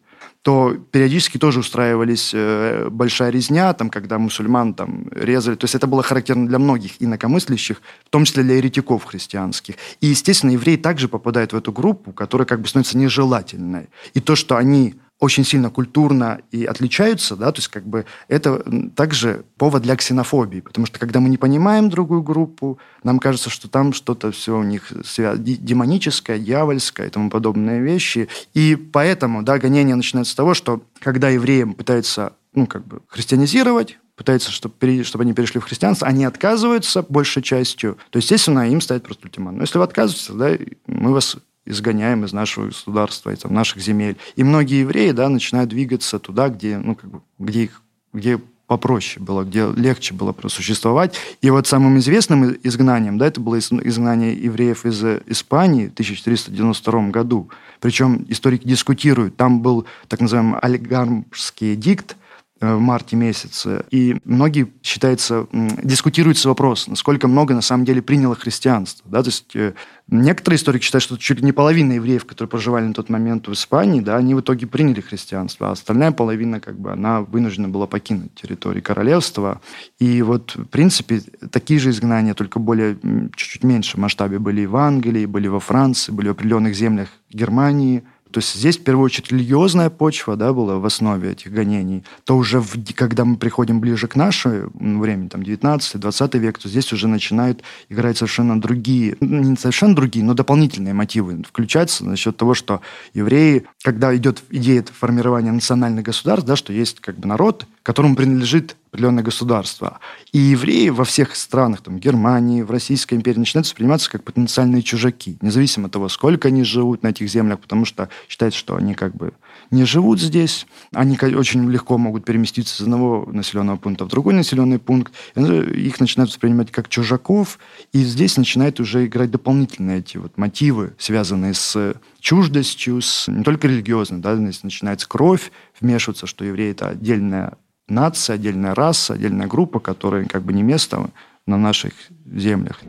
то 0.43 0.77
периодически 0.91 1.39
тоже 1.39 1.61
устраивались 1.61 2.33
э, 2.35 2.89
большая 2.91 3.31
резня, 3.31 3.73
там, 3.73 3.89
когда 3.89 4.19
мусульман 4.19 4.75
там, 4.75 5.09
резали. 5.11 5.55
То 5.55 5.65
есть 5.65 5.75
это 5.75 5.87
было 5.87 6.03
характерно 6.03 6.47
для 6.47 6.59
многих 6.59 7.03
инакомыслящих, 7.03 7.81
в 8.05 8.11
том 8.11 8.27
числе 8.27 8.43
для 8.43 8.57
еретиков 8.57 9.05
христианских. 9.05 9.77
И, 10.03 10.09
естественно, 10.09 10.51
евреи 10.51 10.77
также 10.77 11.09
попадают 11.09 11.55
в 11.55 11.57
эту 11.57 11.73
группу, 11.73 12.13
которая 12.13 12.47
как 12.47 12.61
бы 12.61 12.69
становится 12.69 12.99
нежелательной. 12.99 13.89
И 14.13 14.21
то, 14.21 14.37
что 14.37 14.57
они 14.57 14.97
очень 15.25 15.45
сильно 15.45 15.71
культурно 15.71 16.41
и 16.51 16.65
отличаются, 16.65 17.35
да, 17.35 17.51
то 17.51 17.59
есть 17.59 17.69
как 17.69 17.87
бы 17.87 18.05
это 18.29 18.63
также 18.95 19.45
повод 19.57 19.83
для 19.83 19.97
ксенофобии, 19.97 20.61
потому 20.61 20.87
что 20.87 20.99
когда 20.99 21.19
мы 21.21 21.31
не 21.31 21.39
понимаем 21.39 21.89
другую 21.89 22.23
группу, 22.23 22.79
нам 23.03 23.19
кажется, 23.19 23.49
что 23.49 23.69
там 23.69 23.95
что-то 23.95 24.31
все 24.33 24.59
у 24.59 24.63
них 24.63 24.93
демоническое, 24.93 26.39
дьявольское 26.39 27.07
и 27.07 27.11
тому 27.11 27.31
подобные 27.31 27.81
вещи. 27.81 28.29
И 28.53 28.77
поэтому, 28.77 29.43
да, 29.43 29.59
гонение 29.59 29.97
начинается 29.97 30.33
с 30.33 30.37
того, 30.37 30.53
что 30.53 30.83
когда 31.01 31.31
евреям 31.31 31.73
пытаются, 31.73 32.35
ну, 32.53 32.67
как 32.67 32.87
бы 32.87 33.01
христианизировать, 33.09 33.99
пытаются, 34.17 34.51
чтобы, 34.51 34.75
они 34.81 35.33
перешли 35.33 35.61
в 35.61 35.65
христианство, 35.65 36.07
они 36.07 36.25
отказываются 36.25 37.03
большей 37.09 37.43
частью, 37.43 37.97
то, 38.11 38.19
естественно, 38.19 38.71
им 38.71 38.81
ставят 38.81 39.05
просто 39.05 39.25
ультиматум. 39.25 39.57
Но 39.57 39.63
если 39.63 39.79
вы 39.79 39.85
отказываетесь, 39.85 40.29
да, 40.35 40.57
мы 40.87 41.13
вас 41.13 41.37
изгоняем 41.67 42.25
из 42.25 42.33
нашего 42.33 42.67
государства, 42.67 43.31
из 43.31 43.45
наших 43.45 43.81
земель. 43.81 44.17
И 44.37 44.45
многие 44.45 44.81
евреи 44.81 45.11
да, 45.11 45.29
начинают 45.29 45.71
двигаться 45.71 46.19
туда, 46.19 46.49
где, 46.49 46.79
ну, 46.79 46.95
как 46.95 47.11
бы, 47.11 47.21
где, 47.39 47.65
их, 47.65 47.83
где 48.13 48.41
попроще 48.67 49.23
было, 49.23 49.45
где 49.45 49.71
легче 49.71 50.15
было 50.15 50.33
просуществовать. 50.33 51.17
И 51.43 51.51
вот 51.51 51.67
самым 51.67 51.99
известным 51.99 52.57
изгнанием, 52.63 53.19
да, 53.19 53.27
это 53.27 53.41
было 53.41 53.59
изгнание 53.59 54.35
евреев 54.35 54.87
из 54.87 55.03
Испании 55.27 55.89
в 55.89 55.93
1492 55.93 57.09
году. 57.11 57.51
Причем 57.81 58.25
историки 58.29 58.67
дискутируют. 58.67 59.37
Там 59.37 59.61
был 59.61 59.87
так 60.09 60.21
называемый 60.21 60.59
олигармский 60.61 61.77
дикт, 61.77 62.17
в 62.61 62.79
марте 62.79 63.17
месяце. 63.17 63.85
И 63.91 64.17
многие, 64.25 64.73
считается, 64.83 65.47
дискутируется 65.53 66.49
вопрос, 66.49 66.87
насколько 66.87 67.29
много 67.29 67.55
на 67.55 67.63
самом 67.63 67.85
деле 67.85 68.01
приняло 68.01 68.35
христианство. 68.35 69.11
Да? 69.11 69.23
То 69.23 69.29
есть 69.29 69.57
э, 69.57 69.75
некоторые 70.09 70.57
историки 70.57 70.85
считают, 70.85 71.03
что 71.03 71.17
чуть 71.17 71.41
ли 71.41 71.45
не 71.45 71.53
половина 71.53 71.95
евреев, 71.95 72.25
которые 72.25 72.49
проживали 72.49 72.87
на 72.87 72.95
тот 72.95 73.09
момент 73.09 73.49
в 73.49 73.53
Испании, 73.53 74.01
да, 74.01 74.17
они 74.17 74.35
в 74.35 74.41
итоге 74.41 74.67
приняли 74.67 75.01
христианство, 75.01 75.69
а 75.69 75.73
остальная 75.73 76.13
половина, 76.13 76.61
как 76.61 76.79
бы, 76.79 76.93
она 76.93 77.23
вынуждена 77.23 77.69
была 77.69 77.87
покинуть 77.87 78.35
территорию 78.35 78.83
королевства. 78.83 79.61
И 79.99 80.23
вот, 80.23 80.55
в 80.55 80.67
принципе, 80.67 81.23
такие 81.51 81.81
же 81.81 81.91
изгнания, 81.91 82.35
только 82.35 82.59
более, 82.59 82.97
чуть-чуть 83.35 83.65
меньше 83.65 83.99
масштабе 83.99 84.39
были 84.39 84.63
и 84.63 84.67
в 84.67 84.77
Англии, 84.77 85.27
были 85.27 85.49
во 85.49 85.61
Франции, 85.61 86.13
были 86.13 86.29
в 86.29 86.33
определенных 86.33 86.75
землях 86.75 87.09
Германии– 87.31 88.05
то 88.35 88.41
есть 88.41 88.57
здесь, 88.57 88.79
в 88.79 88.83
первую 88.83 89.05
очередь, 89.05 89.31
религиозная 89.31 89.91
почва 89.91 90.35
да, 90.35 90.53
была 90.53 90.81
в 90.81 90.85
основе 90.85 91.31
этих 91.31 91.53
гонений. 91.53 92.03
То 92.25 92.37
уже, 92.37 92.59
в, 92.59 92.75
когда 92.95 93.25
мы 93.25 93.37
приходим 93.37 93.79
ближе 93.79 94.09
к 94.09 94.17
нашему 94.17 95.01
времени, 95.01 95.29
там, 95.29 95.43
19-20 95.43 96.39
век, 96.41 96.59
то 96.59 96.69
здесь 96.69 96.93
уже 96.93 97.07
начинают 97.07 97.63
играть 97.89 98.19
совершенно 98.19 98.61
другие, 98.61 99.17
не 99.21 99.57
совершенно 99.57 99.95
другие, 99.95 100.25
но 100.25 100.35
дополнительные 100.35 100.95
мотивы 100.95 101.45
включаться 101.47 102.05
насчет 102.05 102.37
того, 102.37 102.55
что 102.55 102.81
евреи, 103.13 103.67
когда 103.85 104.15
идет 104.17 104.43
идея 104.51 104.85
формирования 104.93 105.53
национальных 105.53 106.05
государств, 106.05 106.45
да, 106.45 106.57
что 106.57 106.73
есть 106.73 106.99
как 106.99 107.17
бы 107.17 107.29
народ, 107.29 107.69
которому 107.85 108.17
принадлежит 108.17 108.75
определенное 108.95 109.25
государство. 109.25 109.99
И 110.33 110.39
евреи 110.39 110.89
во 110.91 111.05
всех 111.05 111.35
странах, 111.35 111.81
там, 111.81 111.99
Германии, 111.99 112.63
в 112.63 112.71
Российской 112.71 113.15
империи, 113.15 113.41
начинают 113.41 113.67
восприниматься 113.67 114.09
как 114.09 114.23
потенциальные 114.23 114.83
чужаки, 114.83 115.37
независимо 115.41 115.87
от 115.87 115.93
того, 115.93 116.09
сколько 116.09 116.47
они 116.49 116.63
живут 116.63 117.03
на 117.03 117.09
этих 117.09 117.29
землях, 117.29 117.59
потому 117.59 117.87
что 117.87 118.09
считается, 118.29 118.59
что 118.59 118.77
они 118.77 118.95
как 118.95 119.17
бы 119.17 119.33
не 119.73 119.85
живут 119.85 120.21
здесь, 120.21 120.67
они 120.93 121.19
очень 121.21 121.69
легко 121.69 121.99
могут 121.99 122.25
переместиться 122.25 122.77
из 122.77 122.81
одного 122.83 123.29
населенного 123.33 123.79
пункта 123.79 124.05
в 124.05 124.09
другой 124.09 124.35
населенный 124.35 124.79
пункт, 124.79 125.13
их 125.35 125.99
начинают 125.99 126.31
воспринимать 126.31 126.71
как 126.71 126.89
чужаков, 126.89 127.59
и 127.93 127.99
здесь 128.05 128.37
начинают 128.37 128.79
уже 128.79 129.07
играть 129.07 129.33
дополнительные 129.33 129.99
эти 129.99 130.19
вот 130.19 130.39
мотивы, 130.39 130.95
связанные 130.99 131.55
с 131.55 131.95
чуждостью, 132.21 133.03
с 133.03 133.27
не 133.27 133.43
только 133.43 133.67
религиозной, 133.67 134.21
да, 134.21 134.37
начинается 134.37 135.09
кровь 135.09 135.51
вмешиваться, 135.81 136.27
что 136.27 136.45
евреи 136.45 136.71
это 136.71 136.89
отдельная 136.89 137.55
нация, 137.89 138.35
отдельная 138.35 138.75
раса, 138.75 139.15
отдельная 139.15 139.47
группа, 139.47 139.81
которая 139.81 140.25
как 140.27 140.43
бы 140.43 140.53
не 140.53 140.63
место 140.63 141.11
на 141.47 141.59
наших 141.59 141.93
землях. 142.25 142.81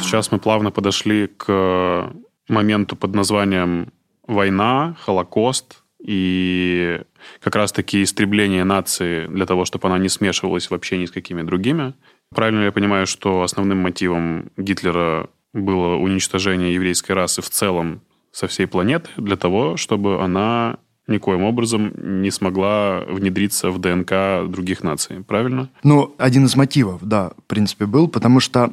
Сейчас 0.00 0.30
мы 0.30 0.38
плавно 0.38 0.70
подошли 0.70 1.26
к 1.26 2.12
моменту 2.48 2.96
под 2.96 3.14
названием 3.14 3.92
«Война», 4.26 4.96
«Холокост», 5.00 5.82
и 5.98 7.00
как 7.40 7.56
раз-таки 7.56 8.02
истребление 8.02 8.62
нации 8.62 9.26
для 9.26 9.44
того, 9.44 9.64
чтобы 9.64 9.88
она 9.88 9.98
не 9.98 10.08
смешивалась 10.08 10.70
вообще 10.70 10.98
ни 10.98 11.06
с 11.06 11.10
какими 11.10 11.42
другими. 11.42 11.94
Правильно 12.32 12.64
я 12.64 12.72
понимаю, 12.72 13.06
что 13.06 13.42
основным 13.42 13.78
мотивом 13.78 14.50
Гитлера 14.56 15.28
было 15.52 15.96
уничтожение 15.96 16.74
еврейской 16.74 17.12
расы 17.12 17.42
в 17.42 17.50
целом 17.50 18.02
со 18.30 18.46
всей 18.46 18.66
планеты 18.66 19.10
для 19.16 19.36
того, 19.36 19.76
чтобы 19.76 20.22
она 20.22 20.78
никоим 21.06 21.42
образом 21.42 21.92
не 22.22 22.30
смогла 22.30 23.00
внедриться 23.08 23.70
в 23.70 23.78
ДНК 23.78 24.50
других 24.50 24.82
наций, 24.82 25.22
правильно? 25.22 25.70
Ну, 25.82 26.14
один 26.18 26.46
из 26.46 26.56
мотивов, 26.56 27.00
да, 27.02 27.32
в 27.36 27.42
принципе, 27.44 27.86
был, 27.86 28.08
потому 28.08 28.40
что, 28.40 28.72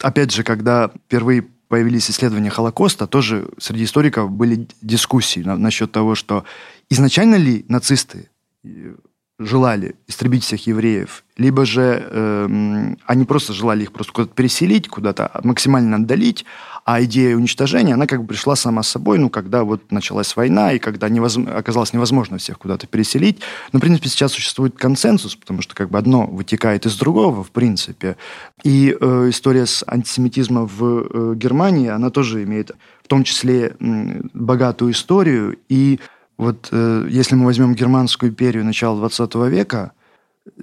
опять 0.00 0.32
же, 0.32 0.42
когда 0.42 0.90
впервые 1.06 1.44
появились 1.68 2.10
исследования 2.10 2.50
Холокоста, 2.50 3.06
тоже 3.06 3.48
среди 3.58 3.84
историков 3.84 4.30
были 4.30 4.68
дискуссии 4.80 5.40
на, 5.40 5.56
насчет 5.56 5.90
того, 5.90 6.14
что 6.14 6.44
изначально 6.88 7.34
ли 7.36 7.64
нацисты 7.68 8.30
э, 8.62 8.94
желали 9.38 9.96
истребить 10.06 10.44
всех 10.44 10.66
евреев, 10.66 11.24
либо 11.36 11.66
же 11.66 12.06
э, 12.08 12.94
они 13.06 13.24
просто 13.24 13.52
желали 13.52 13.82
их 13.82 13.92
просто 13.92 14.12
куда-то 14.12 14.34
переселить, 14.34 14.88
куда-то 14.88 15.40
максимально 15.42 15.96
отдалить, 15.96 16.44
а 16.84 17.02
идея 17.02 17.34
уничтожения, 17.34 17.94
она 17.94 18.06
как 18.06 18.20
бы 18.20 18.28
пришла 18.28 18.54
сама 18.56 18.82
собой, 18.82 19.18
ну, 19.18 19.30
когда 19.30 19.64
вот 19.64 19.90
началась 19.90 20.36
война, 20.36 20.72
и 20.72 20.78
когда 20.78 21.08
невоз... 21.08 21.38
оказалось 21.38 21.94
невозможно 21.94 22.36
всех 22.38 22.58
куда-то 22.58 22.86
переселить. 22.86 23.40
Но, 23.72 23.78
в 23.78 23.82
принципе, 23.82 24.08
сейчас 24.10 24.32
существует 24.32 24.76
консенсус, 24.76 25.34
потому 25.34 25.62
что 25.62 25.74
как 25.74 25.90
бы 25.90 25.98
одно 25.98 26.26
вытекает 26.26 26.84
из 26.84 26.96
другого, 26.96 27.42
в 27.42 27.50
принципе. 27.50 28.16
И 28.62 28.94
э, 28.98 29.26
история 29.30 29.66
с 29.66 29.82
антисемитизмом 29.86 30.66
в 30.66 30.84
э, 30.84 31.34
Германии, 31.36 31.88
она 31.88 32.10
тоже 32.10 32.44
имеет 32.44 32.72
в 33.02 33.08
том 33.08 33.24
числе 33.24 33.76
э, 33.80 34.20
богатую 34.34 34.92
историю. 34.92 35.56
И 35.68 36.00
вот 36.36 36.68
э, 36.72 37.06
если 37.10 37.34
мы 37.34 37.44
возьмем 37.46 37.74
Германскую 37.74 38.30
империю 38.30 38.64
начала 38.64 38.96
20 38.96 39.34
века, 39.50 39.92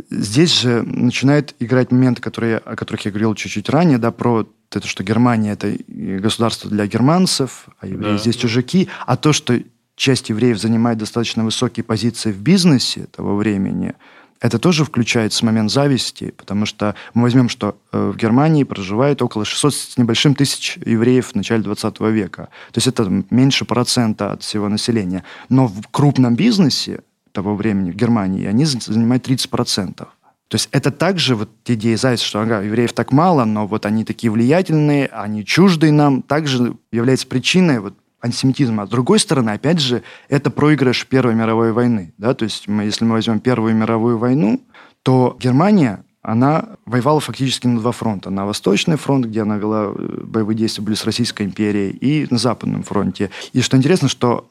здесь 0.10 0.62
же 0.62 0.84
начинают 0.84 1.56
играть 1.60 1.92
моменты, 1.92 2.22
которые, 2.22 2.58
о 2.58 2.76
которых 2.76 3.06
я 3.06 3.12
говорил 3.12 3.34
чуть-чуть 3.36 3.70
ранее, 3.70 3.98
да, 3.98 4.12
про 4.12 4.48
это, 4.72 4.88
что 4.88 5.04
Германия– 5.04 5.52
это 5.54 5.76
государство 5.88 6.70
для 6.70 6.88
германцев, 6.88 7.66
а 7.80 7.88
евреи 7.88 8.14
да. 8.14 8.18
здесь 8.18 8.36
чужаки, 8.36 8.90
а 9.06 9.18
то, 9.18 9.34
что 9.34 9.60
часть 9.96 10.30
евреев 10.30 10.60
занимает 10.60 10.98
достаточно 10.98 11.44
высокие 11.44 11.84
позиции 11.84 12.32
в 12.32 12.40
бизнесе 12.40 13.08
того 13.12 13.36
времени, 13.36 13.94
это 14.42 14.58
тоже 14.58 14.84
включается 14.84 15.46
момент 15.46 15.72
зависти, 15.72 16.34
потому 16.36 16.66
что 16.66 16.96
мы 17.14 17.22
возьмем, 17.22 17.48
что 17.48 17.78
э, 17.92 18.12
в 18.14 18.18
Германии 18.18 18.64
проживает 18.64 19.22
около 19.22 19.46
600 19.46 19.74
с 19.74 19.98
небольшим 19.98 20.34
тысяч 20.34 20.80
евреев 20.84 21.28
в 21.28 21.36
начале 21.36 21.62
20 21.62 22.00
века. 22.02 22.50
То 22.72 22.78
есть 22.78 22.88
это 22.88 23.24
меньше 23.30 23.66
процента 23.66 24.32
от 24.32 24.42
всего 24.42 24.68
населения. 24.68 25.24
Но 25.50 25.68
в 25.68 25.88
крупном 25.92 26.36
бизнесе 26.36 27.02
того 27.32 27.56
времени 27.56 27.92
в 27.92 27.96
Германии 27.96 28.48
они 28.48 28.66
занимают 28.66 29.24
30 29.24 29.50
процентов. 29.52 30.10
То 30.48 30.56
есть 30.56 30.70
это 30.72 30.92
также 30.92 31.36
вот 31.36 31.50
идея 31.68 31.96
зависти, 31.96 32.26
что 32.26 32.42
ага, 32.42 32.62
евреев 32.62 32.92
так 32.92 33.14
мало, 33.14 33.46
но 33.46 33.68
вот 33.68 33.86
они 33.86 34.04
такие 34.04 34.32
влиятельные, 34.32 35.06
они 35.06 35.46
чуждые 35.46 35.94
нам, 35.94 36.24
также 36.24 36.76
является 36.92 37.26
причиной 37.28 37.80
вот 37.80 37.96
антисемитизма. 38.22 38.84
А 38.84 38.88
с 38.88 38.90
другой 38.90 39.20
стороны, 39.20 39.52
опять 39.52 39.80
же, 39.80 40.04
это 40.30 40.50
проигрыш 40.50 41.08
Первой 41.08 41.36
мировой 41.36 41.72
войны. 41.72 42.14
Да? 42.18 42.34
То 42.34 42.46
есть 42.46 42.68
мы, 42.68 42.84
если 42.84 43.06
мы 43.06 43.14
возьмем 43.14 43.40
Первую 43.40 43.76
мировую 43.76 44.18
войну, 44.18 44.62
то 45.04 45.36
Германия, 45.40 46.04
она 46.22 46.78
воевала 46.86 47.20
фактически 47.20 47.66
на 47.66 47.80
два 47.80 47.92
фронта. 47.92 48.30
На 48.30 48.46
Восточный 48.46 48.96
фронт, 48.96 49.26
где 49.26 49.42
она 49.42 49.58
вела 49.58 49.92
э, 49.96 50.24
боевые 50.24 50.56
действия 50.56 50.84
были 50.84 50.96
с 50.96 51.06
Российской 51.06 51.44
империей, 51.44 51.90
и 51.90 52.28
на 52.30 52.38
Западном 52.38 52.84
фронте. 52.84 53.32
И 53.54 53.62
что 53.62 53.78
интересно, 53.78 54.08
что 54.08 54.48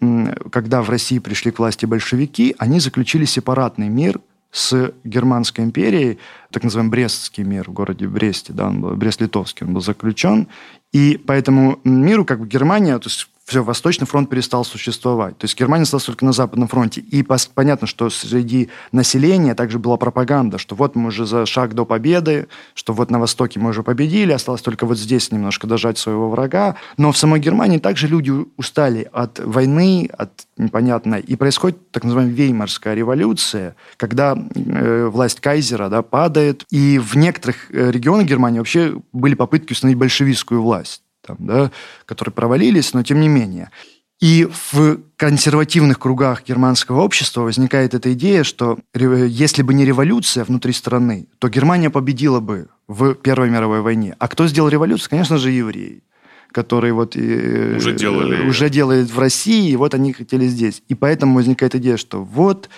когда 0.51 0.83
в 0.83 0.91
России 0.91 1.21
пришли 1.21 1.53
к 1.53 1.61
власти 1.61 1.87
большевики, 1.87 2.57
они 2.59 2.81
заключили 2.81 3.25
сепаратный 3.25 3.89
мир 3.89 4.21
с 4.51 4.93
Германской 5.05 5.65
империей, 5.65 6.19
так 6.51 6.65
называемый 6.65 6.91
Брестский 6.91 7.45
мир 7.45 7.71
в 7.71 7.73
городе 7.73 8.09
Бресте, 8.09 8.53
да, 8.53 8.67
он 8.67 8.81
был, 8.81 8.97
Брест-Литовский, 8.97 9.65
он 9.65 9.75
был 9.75 9.81
заключен, 9.81 10.49
и 10.93 11.17
по 11.17 11.33
этому 11.33 11.79
миру 11.85 12.25
как 12.25 12.41
бы 12.41 12.49
Германия, 12.49 12.99
то 12.99 13.09
есть 13.09 13.29
все, 13.51 13.65
Восточный 13.65 14.07
фронт 14.07 14.31
перестал 14.31 14.65
существовать. 14.65 15.37
То 15.37 15.45
есть 15.45 15.59
Германия 15.59 15.83
осталась 15.83 16.05
только 16.05 16.25
на 16.25 16.33
Западном 16.33 16.69
фронте. 16.69 17.01
И 17.01 17.27
понятно, 17.53 17.89
что 17.89 18.09
среди 18.09 18.69
населения 18.93 19.57
также 19.57 19.81
была 19.81 19.97
пропаганда, 19.97 20.57
что 20.59 20.77
вот 20.77 20.95
мы 20.95 21.09
уже 21.09 21.27
за 21.27 21.47
шаг 21.47 21.75
до 21.75 21.85
победы, 21.85 22.47
что 22.75 22.93
вот 22.93 23.11
на 23.11 23.19
Востоке 23.19 23.59
мы 23.59 23.71
уже 23.71 23.83
победили, 23.83 24.31
осталось 24.31 24.63
только 24.63 24.87
вот 24.87 24.99
здесь 24.99 25.33
немножко 25.33 25.67
дожать 25.67 25.99
своего 25.99 26.31
врага. 26.31 26.77
Но 26.97 27.11
в 27.11 27.19
самой 27.19 27.41
Германии 27.41 27.79
также 27.79 28.07
люди 28.07 28.33
устали 28.57 29.09
от 29.13 29.41
войны, 29.41 30.09
от 30.17 30.47
непонятно. 30.57 31.17
И 31.17 31.35
происходит 31.35 31.91
так 31.91 32.05
называемая 32.05 32.33
Веймарская 32.33 32.95
революция, 32.95 33.75
когда 33.97 34.39
э, 34.55 35.07
власть 35.07 35.41
кайзера 35.41 35.89
да, 35.89 36.03
падает. 36.03 36.65
И 36.71 37.01
в 37.01 37.17
некоторых 37.17 37.69
э, 37.73 37.91
регионах 37.91 38.27
Германии 38.27 38.59
вообще 38.59 38.95
были 39.13 39.35
попытки 39.35 39.73
установить 39.73 39.99
большевистскую 39.99 40.63
власть 40.63 41.03
там, 41.37 41.47
да, 41.47 41.71
которые 42.07 42.33
провалились, 42.33 42.95
но 42.95 43.03
тем 43.03 43.21
не 43.21 43.29
менее. 43.29 43.71
И 44.21 44.47
в 44.71 44.99
консервативных 45.17 45.99
кругах 45.99 46.45
германского 46.47 47.01
общества 47.01 47.41
возникает 47.43 47.95
эта 47.95 48.13
идея, 48.13 48.45
что 48.45 48.79
если 48.95 49.63
бы 49.63 49.73
не 49.73 49.87
революция 49.87 50.45
внутри 50.45 50.75
страны, 50.75 51.27
то 51.39 51.49
Германия 51.49 51.89
победила 51.89 52.41
бы 52.41 52.69
в 52.87 53.15
Первой 53.15 53.49
мировой 53.49 53.81
войне. 53.81 54.15
А 54.19 54.29
кто 54.29 54.47
сделал 54.47 54.69
революцию? 54.69 55.11
Конечно 55.11 55.39
же, 55.39 55.51
евреи 55.51 56.03
которые 56.53 56.93
вот 56.93 57.15
уже 57.15 57.95
делали 57.95 58.45
уже 58.45 58.69
делают 58.71 59.09
в 59.09 59.19
России, 59.21 59.71
и 59.71 59.77
вот 59.77 59.95
они 59.95 60.13
хотели 60.13 60.49
здесь. 60.49 60.83
И 60.89 60.97
поэтому 60.97 61.37
возникает 61.37 61.77
идея, 61.77 61.97
что 61.97 62.25
вот 62.25 62.69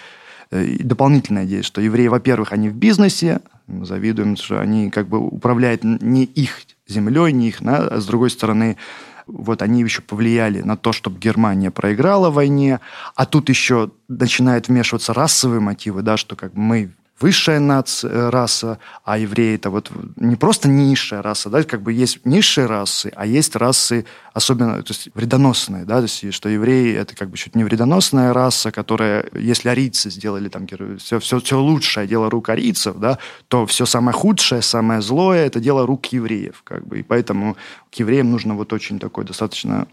э, 0.50 0.76
дополнительная 0.80 1.46
идея, 1.46 1.62
что 1.62 1.80
евреи, 1.80 2.08
во-первых, 2.08 2.52
они 2.52 2.68
в 2.68 2.74
бизнесе, 2.74 3.40
завидуем, 3.66 4.36
что 4.36 4.60
они 4.60 4.90
как 4.90 5.08
бы 5.08 5.18
управляют 5.18 5.84
не 5.84 6.24
их 6.24 6.60
землей, 6.86 7.32
ни 7.32 7.48
их, 7.48 7.60
а 7.62 8.00
с 8.00 8.06
другой 8.06 8.30
стороны, 8.30 8.76
вот 9.26 9.62
они 9.62 9.82
еще 9.82 10.02
повлияли 10.02 10.62
на 10.62 10.76
то, 10.76 10.92
чтобы 10.92 11.18
Германия 11.18 11.70
проиграла 11.70 12.30
в 12.30 12.34
войне, 12.34 12.80
а 13.14 13.26
тут 13.26 13.48
еще 13.48 13.90
начинают 14.08 14.68
вмешиваться 14.68 15.14
расовые 15.14 15.60
мотивы, 15.60 16.02
да, 16.02 16.16
что 16.16 16.36
как 16.36 16.54
мы 16.54 16.92
высшая 17.20 17.60
нация, 17.60 18.10
э, 18.10 18.30
раса, 18.30 18.78
а 19.04 19.18
евреи 19.18 19.54
это 19.54 19.70
вот 19.70 19.90
не 20.16 20.36
просто 20.36 20.68
низшая 20.68 21.22
раса, 21.22 21.50
да, 21.50 21.62
как 21.62 21.82
бы 21.82 21.92
есть 21.92 22.24
низшие 22.26 22.66
расы, 22.66 23.12
а 23.14 23.26
есть 23.26 23.56
расы 23.56 24.04
особенно, 24.32 24.82
то 24.82 24.90
есть 24.92 25.08
вредоносные, 25.14 25.84
да, 25.84 25.96
то 25.96 26.02
есть 26.02 26.32
что 26.32 26.48
евреи 26.48 26.94
это 26.94 27.14
как 27.14 27.30
бы 27.30 27.36
чуть 27.36 27.54
не 27.54 27.64
вредоносная 27.64 28.32
раса, 28.32 28.70
которая, 28.72 29.26
если 29.34 29.68
арийцы 29.68 30.10
сделали 30.10 30.48
там 30.48 30.66
все, 30.98 31.18
все, 31.18 31.40
все 31.40 31.60
лучшее 31.60 32.06
дело 32.06 32.30
рук 32.30 32.48
арийцев, 32.48 32.96
да, 32.96 33.18
то 33.48 33.66
все 33.66 33.86
самое 33.86 34.14
худшее, 34.14 34.62
самое 34.62 35.00
злое 35.02 35.46
это 35.46 35.60
дело 35.60 35.86
рук 35.86 36.06
евреев, 36.06 36.62
как 36.64 36.86
бы, 36.86 37.00
и 37.00 37.02
поэтому 37.02 37.56
к 37.90 37.94
евреям 37.96 38.30
нужно 38.30 38.54
вот 38.54 38.72
очень 38.72 38.98
такой 38.98 39.24
достаточно 39.24 39.86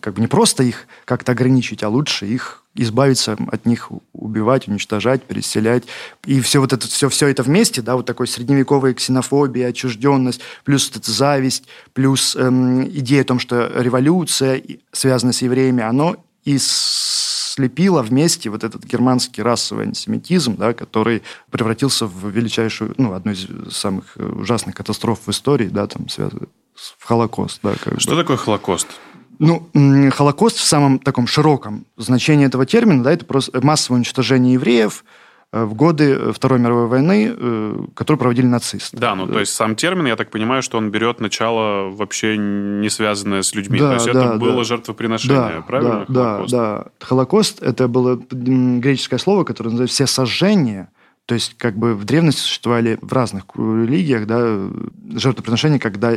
как 0.00 0.14
бы 0.14 0.20
не 0.20 0.26
просто 0.26 0.62
их 0.64 0.86
как-то 1.04 1.32
ограничить, 1.32 1.82
а 1.82 1.88
лучше 1.88 2.26
их 2.26 2.64
избавиться 2.74 3.36
от 3.48 3.66
них, 3.66 3.90
убивать, 4.12 4.66
уничтожать, 4.66 5.22
переселять. 5.22 5.84
И 6.24 6.40
все 6.40 6.60
вот 6.60 6.72
это, 6.72 6.86
все, 6.88 7.08
все 7.08 7.28
это 7.28 7.42
вместе, 7.42 7.82
да, 7.82 7.96
вот 7.96 8.06
такой 8.06 8.26
средневековая 8.26 8.94
ксенофобия, 8.94 9.68
отчужденность, 9.68 10.40
плюс 10.64 10.88
вот 10.88 11.02
эта 11.02 11.12
зависть, 11.12 11.64
плюс 11.92 12.34
эм, 12.34 12.88
идея 12.88 13.22
о 13.22 13.24
том, 13.24 13.38
что 13.38 13.70
революция, 13.80 14.62
связанная 14.90 15.32
с 15.32 15.42
евреями, 15.42 15.82
оно 15.82 16.16
и 16.44 16.58
слепило 16.58 18.02
вместе 18.02 18.50
вот 18.50 18.64
этот 18.64 18.84
германский 18.84 19.42
расовый 19.42 19.84
антисемитизм, 19.86 20.56
да, 20.56 20.72
который 20.72 21.22
превратился 21.50 22.06
в 22.06 22.28
величайшую, 22.30 22.94
ну, 22.96 23.12
одну 23.12 23.32
из 23.32 23.46
самых 23.70 24.16
ужасных 24.16 24.74
катастроф 24.74 25.20
в 25.26 25.30
истории, 25.30 25.68
да, 25.68 25.86
там, 25.86 26.08
связанную 26.08 26.48
в 26.74 27.04
Холокост. 27.04 27.60
Да, 27.62 27.74
как 27.82 28.00
что 28.00 28.12
бы. 28.12 28.16
такое 28.16 28.36
Холокост? 28.36 28.88
Ну, 29.42 29.68
Холокост 30.12 30.56
в 30.56 30.64
самом 30.64 31.00
таком 31.00 31.26
широком 31.26 31.84
значении 31.96 32.46
этого 32.46 32.64
термина, 32.64 33.02
да, 33.02 33.12
это 33.12 33.24
просто 33.24 33.60
массовое 33.60 33.98
уничтожение 33.98 34.52
евреев 34.52 35.04
э, 35.52 35.64
в 35.64 35.74
годы 35.74 36.32
Второй 36.32 36.60
мировой 36.60 36.86
войны, 36.86 37.34
э, 37.36 37.84
которую 37.96 38.20
проводили 38.20 38.46
нацисты. 38.46 38.96
Да, 38.96 39.16
ну 39.16 39.26
то 39.26 39.40
есть 39.40 39.52
сам 39.52 39.74
термин, 39.74 40.06
я 40.06 40.14
так 40.14 40.30
понимаю, 40.30 40.62
что 40.62 40.78
он 40.78 40.92
берет 40.92 41.20
начало 41.20 41.90
вообще 41.90 42.36
не 42.38 42.88
связанное 42.88 43.42
с 43.42 43.52
людьми. 43.52 43.80
Да, 43.80 43.88
то 43.88 43.94
есть 43.94 44.12
да, 44.12 44.26
это 44.26 44.38
было 44.38 44.58
да. 44.58 44.64
жертвоприношение, 44.64 45.56
да, 45.56 45.60
правильно? 45.62 46.04
Да, 46.08 46.24
Холокост? 46.36 46.52
да, 46.52 46.78
да. 46.78 46.90
Холокост 47.04 47.62
это 47.64 47.88
было 47.88 48.20
греческое 48.30 49.18
слово, 49.18 49.42
которое 49.42 49.70
называется 49.70 49.94
все 49.94 50.06
сожжения. 50.06 50.92
То 51.26 51.34
есть, 51.34 51.56
как 51.56 51.76
бы 51.76 51.94
в 51.94 52.04
древности 52.04 52.40
существовали 52.40 52.98
в 53.00 53.12
разных 53.12 53.44
религиях, 53.56 54.26
да, 54.26 54.68
жертвоприношения, 55.16 55.80
когда 55.80 56.14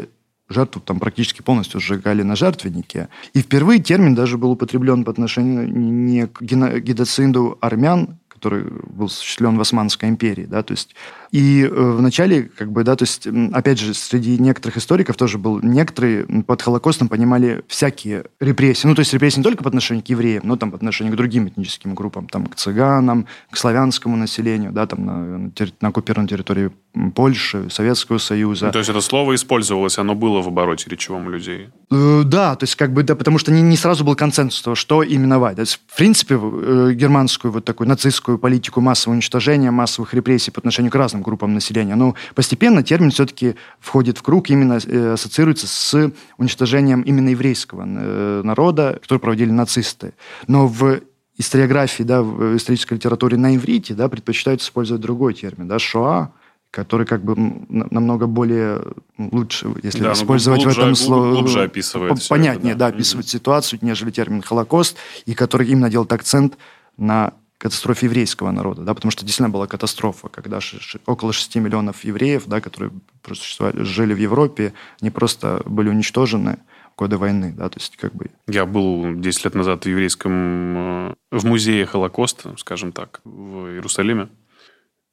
жертву 0.50 0.82
там 0.82 1.00
практически 1.00 1.42
полностью 1.42 1.80
сжигали 1.80 2.24
на 2.24 2.36
жертвеннике. 2.36 3.10
И 3.34 3.42
впервые 3.42 3.80
термин 3.80 4.16
даже 4.16 4.38
был 4.38 4.52
употреблен 4.52 5.04
по 5.04 5.12
отношению 5.12 5.68
не 5.72 6.28
к 6.28 6.42
геноциду 6.42 7.58
армян, 7.62 8.20
который 8.46 8.66
был 8.88 9.08
осуществлен 9.08 9.58
в 9.58 9.62
Османской 9.62 10.08
империи, 10.08 10.46
да, 10.46 10.62
то 10.62 10.74
есть 10.74 10.96
и 11.32 11.64
э, 11.64 11.68
вначале, 11.70 12.44
как 12.44 12.72
бы, 12.72 12.84
да, 12.84 12.96
то 12.96 13.04
есть, 13.04 13.28
опять 13.52 13.80
же, 13.80 13.94
среди 13.94 14.38
некоторых 14.38 14.78
историков 14.78 15.18
тоже 15.18 15.38
был, 15.38 15.60
некоторые 15.62 16.26
под 16.44 16.62
Холокостом 16.62 17.10
понимали 17.10 17.64
всякие 17.68 18.26
репрессии, 18.40 18.88
ну, 18.88 18.94
то 18.96 19.00
есть 19.00 19.14
репрессии 19.14 19.40
не 19.40 19.44
только 19.44 19.64
по 19.64 19.70
отношению 19.70 20.04
к 20.04 20.08
евреям, 20.08 20.44
но 20.46 20.56
там 20.58 20.70
по 20.70 20.78
отношению 20.78 21.14
к 21.14 21.18
другим 21.18 21.48
этническим 21.48 21.96
группам, 21.96 22.28
там, 22.28 22.46
к 22.46 22.56
цыганам, 22.56 23.26
к 23.50 23.58
славянскому 23.58 24.16
населению, 24.16 24.72
да, 24.72 24.86
там, 24.86 25.06
на, 25.06 25.52
на 25.82 25.88
оккупированной 25.90 26.30
территории 26.30 26.72
Польши, 27.16 27.70
Советского 27.70 28.20
Союза. 28.20 28.68
Ну, 28.68 28.72
то 28.72 28.80
есть 28.80 28.90
это 28.90 29.02
слово 29.02 29.36
использовалось, 29.36 29.98
оно 29.98 30.16
было 30.16 30.42
в 30.42 30.48
обороте 30.48 30.90
речевом 30.90 31.30
людей? 31.30 31.70
Э, 31.92 32.22
да, 32.24 32.56
то 32.56 32.64
есть 32.64 32.76
как 32.76 32.94
бы, 32.94 33.04
да, 33.04 33.16
потому 33.16 33.40
что 33.40 33.52
не, 33.52 33.62
не 33.62 33.76
сразу 33.76 34.06
был 34.06 34.16
консенсус 34.16 34.62
того, 34.62 34.76
что 34.76 35.04
именовать. 35.04 35.56
То 35.56 35.62
есть, 35.62 35.82
в 35.88 35.98
принципе, 35.98 36.36
э, 36.36 36.94
германскую 36.94 37.52
вот 37.52 37.66
такую 37.66 37.90
нацистскую 37.90 38.35
политику 38.38 38.82
массового 38.82 39.16
уничтожения, 39.16 39.72
массовых 39.72 40.14
репрессий 40.14 40.52
по 40.52 40.60
отношению 40.60 40.92
к 40.92 40.96
разным 40.96 41.22
группам 41.22 41.54
населения. 41.54 41.96
Но 41.96 42.16
постепенно 42.34 42.84
термин 42.84 43.12
все-таки 43.12 43.56
входит 43.80 44.18
в 44.18 44.22
круг, 44.22 44.50
именно 44.50 44.80
э, 44.86 45.14
ассоциируется 45.14 45.68
с 45.68 46.12
уничтожением 46.38 47.02
именно 47.02 47.30
еврейского 47.30 47.86
э, 47.86 48.42
народа, 48.44 49.00
который 49.02 49.20
проводили 49.20 49.52
нацисты. 49.52 50.14
Но 50.48 50.68
в 50.68 51.02
историографии, 51.38 52.04
да, 52.04 52.22
в 52.22 52.56
исторической 52.56 52.96
литературе 52.96 53.38
на 53.38 53.56
иврите, 53.56 53.94
да, 53.94 54.08
предпочитают 54.08 54.62
использовать 54.62 55.02
другой 55.02 55.34
термин, 55.34 55.68
да, 55.68 55.80
шоа, 55.80 56.32
который 56.72 57.06
как 57.06 57.24
бы 57.24 57.36
намного 57.70 58.28
более 58.28 58.82
лучше, 59.18 59.68
если 59.82 60.02
да, 60.02 60.10
ну, 60.10 60.14
использовать 60.14 60.62
глубже, 60.62 60.80
в 60.80 60.84
этом 60.84 60.96
слове. 60.96 61.32
Глубже 61.32 61.64
описывает. 61.64 62.28
Понятнее, 62.28 62.72
это, 62.72 62.80
да, 62.80 62.90
да, 62.90 62.96
описывает 62.96 63.26
mm-hmm. 63.26 63.32
ситуацию, 63.32 63.80
нежели 63.82 64.12
термин 64.12 64.42
Холокост, 64.42 64.98
и 65.26 65.34
который 65.34 65.68
именно 65.68 65.90
делает 65.90 66.12
акцент 66.12 66.58
на 66.98 67.34
катастрофе 67.58 68.08
еврейского 68.08 68.52
народа, 68.52 68.82
да, 68.82 68.94
потому 68.94 69.12
что 69.12 69.24
действительно 69.24 69.50
была 69.50 69.68
катастрофа, 69.68 70.28
когда 70.30 70.60
около 71.06 71.34
6 71.34 71.56
миллионов 71.56 72.04
евреев, 72.04 72.44
да, 72.48 72.62
которые 72.62 72.92
жили 73.74 74.14
в 74.14 74.18
Европе, 74.18 74.74
не 75.02 75.10
просто 75.10 75.62
были 75.66 75.90
уничтожены 75.90 76.60
в 76.94 77.00
годы 77.00 77.18
войны, 77.18 77.54
да, 77.58 77.70
то 77.70 77.80
есть 77.80 77.98
как 77.98 78.14
бы... 78.14 78.30
Я 78.48 78.66
был 78.66 79.16
10 79.16 79.46
лет 79.46 79.56
назад 79.56 79.86
в 79.86 79.90
еврейском, 79.90 80.32
э, 80.78 81.14
в 81.32 81.46
музее 81.46 81.86
Холокоста, 81.86 82.56
скажем 82.58 82.92
так, 82.92 83.22
в 83.24 83.68
Иерусалиме. 83.68 84.30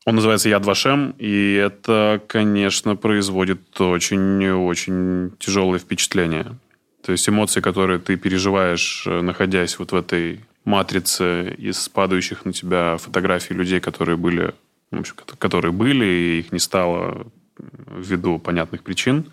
Он 0.05 0.17
называется 0.17 0.49
Яд 0.49 0.65
Вашем, 0.67 1.15
и 1.19 1.55
это, 1.55 2.21
конечно, 2.27 2.97
производит 2.97 3.81
очень-очень 3.81 5.33
тяжелое 5.39 5.79
впечатление. 5.79 6.59
То 7.05 7.13
есть 7.13 7.29
эмоции, 7.29 7.61
которые 7.61 7.99
ты 7.99 8.17
переживаешь, 8.17 9.05
э, 9.07 9.21
находясь 9.21 9.79
вот 9.79 9.93
в 9.93 9.97
этой 9.97 10.41
матрице 10.65 11.55
из 11.59 11.89
падающих 11.89 12.45
на 12.45 12.53
тебя 12.53 12.97
фотографий 12.99 13.55
людей, 13.55 13.81
которые 13.81 14.17
были, 14.17 14.55
в 14.91 15.01
общем, 15.01 15.15
которые 15.39 15.73
были, 15.73 16.05
и 16.05 16.39
их 16.41 16.53
не 16.53 16.59
стало 16.59 17.27
ввиду 17.59 18.39
понятных 18.39 18.83
причин. 18.83 19.33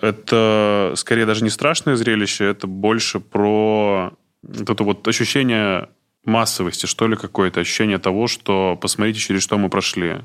Это 0.00 0.92
скорее 0.96 1.26
даже 1.26 1.44
не 1.44 1.50
страшное 1.50 1.96
зрелище, 1.96 2.44
это 2.46 2.66
больше 2.66 3.20
про 3.20 4.12
вот 4.42 4.70
это 4.70 4.84
вот 4.84 5.06
ощущение 5.06 5.88
массовости, 6.24 6.86
что 6.86 7.06
ли, 7.06 7.16
какое-то 7.16 7.60
ощущение 7.60 7.98
того, 7.98 8.26
что 8.26 8.78
посмотрите, 8.80 9.20
через 9.20 9.42
что 9.42 9.58
мы 9.58 9.68
прошли. 9.68 10.20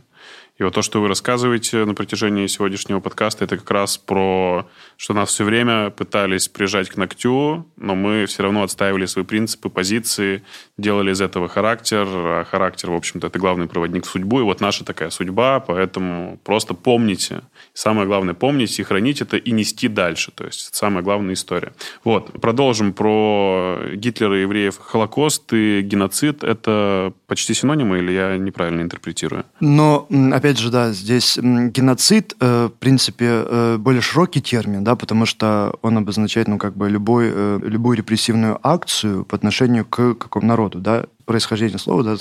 И 0.57 0.63
вот 0.63 0.73
то, 0.73 0.81
что 0.81 1.01
вы 1.01 1.09
рассказываете 1.09 1.83
на 1.83 1.93
протяжении 1.93 2.47
сегодняшнего 2.47 3.01
подкаста, 3.01 3.43
это 3.43 3.57
как 3.57 3.69
раз 3.71 3.97
про, 3.97 4.65
что 4.95 5.13
нас 5.13 5.29
все 5.29 5.43
время 5.43 5.89
пытались 5.89 6.47
прижать 6.47 6.87
к 6.87 6.95
ногтю, 6.95 7.67
но 7.75 7.95
мы 7.95 8.25
все 8.25 8.43
равно 8.43 8.63
отстаивали 8.63 9.05
свои 9.05 9.25
принципы, 9.25 9.69
позиции, 9.69 10.43
делали 10.77 11.11
из 11.11 11.19
этого 11.19 11.49
характер. 11.49 12.07
А 12.07 12.45
характер, 12.49 12.91
в 12.91 12.93
общем-то, 12.93 13.27
это 13.27 13.37
главный 13.37 13.67
проводник 13.67 14.05
в 14.05 14.09
судьбу. 14.09 14.39
И 14.39 14.43
вот 14.43 14.61
наша 14.61 14.85
такая 14.85 15.09
судьба, 15.09 15.59
поэтому 15.59 16.39
просто 16.45 16.73
помните. 16.73 17.41
Самое 17.73 18.07
главное, 18.07 18.33
помнить 18.33 18.79
и 18.79 18.83
хранить 18.83 19.21
это, 19.21 19.35
и 19.35 19.51
нести 19.51 19.89
дальше. 19.89 20.31
То 20.31 20.45
есть 20.45 20.69
это 20.69 20.77
самая 20.77 21.03
главная 21.03 21.33
история. 21.33 21.73
Вот, 22.05 22.31
продолжим 22.39 22.93
про 22.93 23.77
Гитлера, 23.93 24.37
евреев, 24.37 24.77
Холокост 24.79 25.51
и 25.51 25.81
геноцид. 25.81 26.45
Это 26.45 27.11
почти 27.27 27.53
синонимы 27.53 27.97
или 27.97 28.13
я 28.13 28.37
неправильно 28.37 28.81
интерпретирую? 28.81 29.43
Но, 29.59 30.07
опять 30.31 30.44
опять 30.45 30.59
же, 30.59 30.69
да, 30.69 30.91
здесь 30.91 31.39
геноцид, 31.41 32.35
э, 32.39 32.67
в 32.67 32.79
принципе, 32.79 33.25
э, 33.29 33.77
более 33.79 34.01
широкий 34.01 34.41
термин, 34.41 34.83
да, 34.83 34.95
потому 34.95 35.25
что 35.25 35.75
он 35.81 35.97
обозначает, 35.97 36.47
ну, 36.47 36.59
как 36.59 36.77
бы 36.77 36.87
любой, 36.87 37.31
э, 37.33 37.59
любую 37.63 37.97
репрессивную 37.97 38.59
акцию 38.61 39.25
по 39.25 39.35
отношению 39.35 39.85
к 39.85 40.13
какому 40.13 40.45
народу, 40.45 40.79
да, 40.79 41.05
происхождение 41.25 41.79
слова, 41.79 42.03
да, 42.03 42.15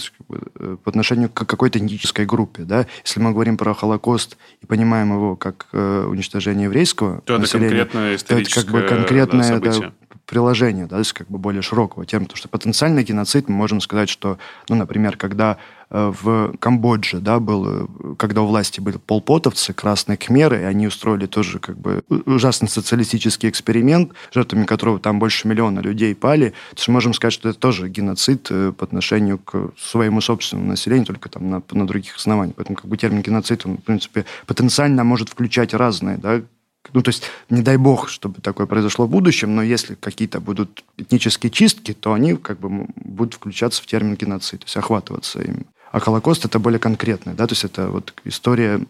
по 0.83 0.89
отношению 0.91 1.29
к 1.29 1.45
какой-то 1.45 1.79
этнической 1.79 2.25
группе, 2.25 2.63
да. 2.63 2.87
Если 3.05 3.21
мы 3.21 3.33
говорим 3.33 3.59
про 3.59 3.75
Холокост 3.75 4.39
и 4.63 4.67
понимаем 4.67 5.13
его 5.13 5.37
как 5.37 5.67
уничтожение 5.73 6.65
еврейского 6.65 7.21
то 7.27 7.37
населения, 7.37 7.81
это 7.81 7.93
конкретное 7.93 8.19
то 8.19 8.39
это 8.39 8.55
как 8.55 8.71
бы 8.71 8.81
конкретное 8.89 9.51
да, 9.51 9.61
приложение, 9.61 9.89
да, 9.91 10.04
то 10.27 10.99
есть 10.99 11.13
как 11.13 11.29
бы 11.29 11.39
более 11.39 11.63
широкого 11.63 12.07
термина, 12.07 12.27
потому 12.27 12.39
что 12.39 12.49
потенциальный 12.49 13.05
геноцид 13.05 13.49
мы 13.49 13.57
можем 13.57 13.81
сказать, 13.81 14.09
что, 14.09 14.39
ну, 14.69 14.77
например, 14.77 15.17
когда 15.17 15.59
Э, 15.91 16.13
в 16.23 16.57
Камбодже, 16.59 17.21
да, 17.21 17.39
был, 17.39 17.67
э, 17.69 17.87
когда 18.19 18.43
у 18.43 18.47
власти 18.47 18.81
были 18.81 18.97
полпотовцы, 18.97 19.73
красные 19.73 20.17
кхмеры, 20.17 20.63
и 20.63 20.65
они 20.65 20.89
устроили 20.89 21.27
тоже 21.27 21.61
как 21.61 21.79
бы 21.79 22.03
ужасный 22.27 22.69
социалистический 22.69 23.49
эксперимент, 23.49 24.13
жертвами 24.33 24.65
которого 24.65 24.99
там 24.99 25.21
больше 25.21 25.47
миллиона 25.47 25.79
людей 25.79 26.15
пали. 26.17 26.51
То 26.71 26.77
есть 26.79 26.89
можем 26.89 27.15
сказать, 27.15 27.33
что 27.33 27.49
это 27.49 27.59
тоже 27.61 27.89
геноцид 27.89 28.49
э, 28.51 28.73
по 28.73 28.85
отношению 28.85 29.39
к 29.39 29.71
своему 29.79 30.21
собственному 30.21 30.71
населению, 30.71 31.07
только 31.07 31.29
там 31.29 31.49
на, 31.49 31.63
на 31.71 31.87
других 31.87 32.17
основаниях. 32.17 32.57
Поэтому 32.57 32.77
как 32.77 32.87
бы 32.87 32.97
термин 32.97 33.23
геноцид, 33.23 33.65
он, 33.65 33.79
в 33.79 33.83
принципе, 33.83 34.25
потенциально 34.47 35.05
может 35.05 35.29
включать 35.29 35.75
разные, 35.75 36.17
да, 36.17 36.43
ну, 36.93 37.03
то 37.03 37.09
есть, 37.09 37.25
не 37.51 37.63
дай 37.63 37.77
бог, 37.77 38.09
чтобы 38.09 38.41
такое 38.41 38.67
произошло 38.67 39.07
в 39.07 39.11
будущем, 39.11 39.55
но 39.55 39.63
если 39.63 39.95
какие-то 39.95 40.41
будут 40.41 40.85
этнические 40.97 41.51
чистки, 41.51 41.93
то 41.93 42.13
они 42.13 42.37
как 42.37 42.61
бы 42.61 42.87
будут 42.97 43.35
включаться 43.35 43.83
в 43.83 43.87
термин 43.87 44.15
геноцид, 44.17 44.61
то 44.61 44.67
есть 44.67 44.77
охватываться 44.77 45.41
им. 45.43 45.67
А 45.93 46.01
Холокост 46.01 46.45
это 46.45 46.59
более 46.59 46.81
конкретное, 46.81 47.35
да, 47.35 47.47
то 47.47 47.53
есть 47.53 47.65
это 47.65 47.89
вот 47.89 48.13
история 48.25 48.81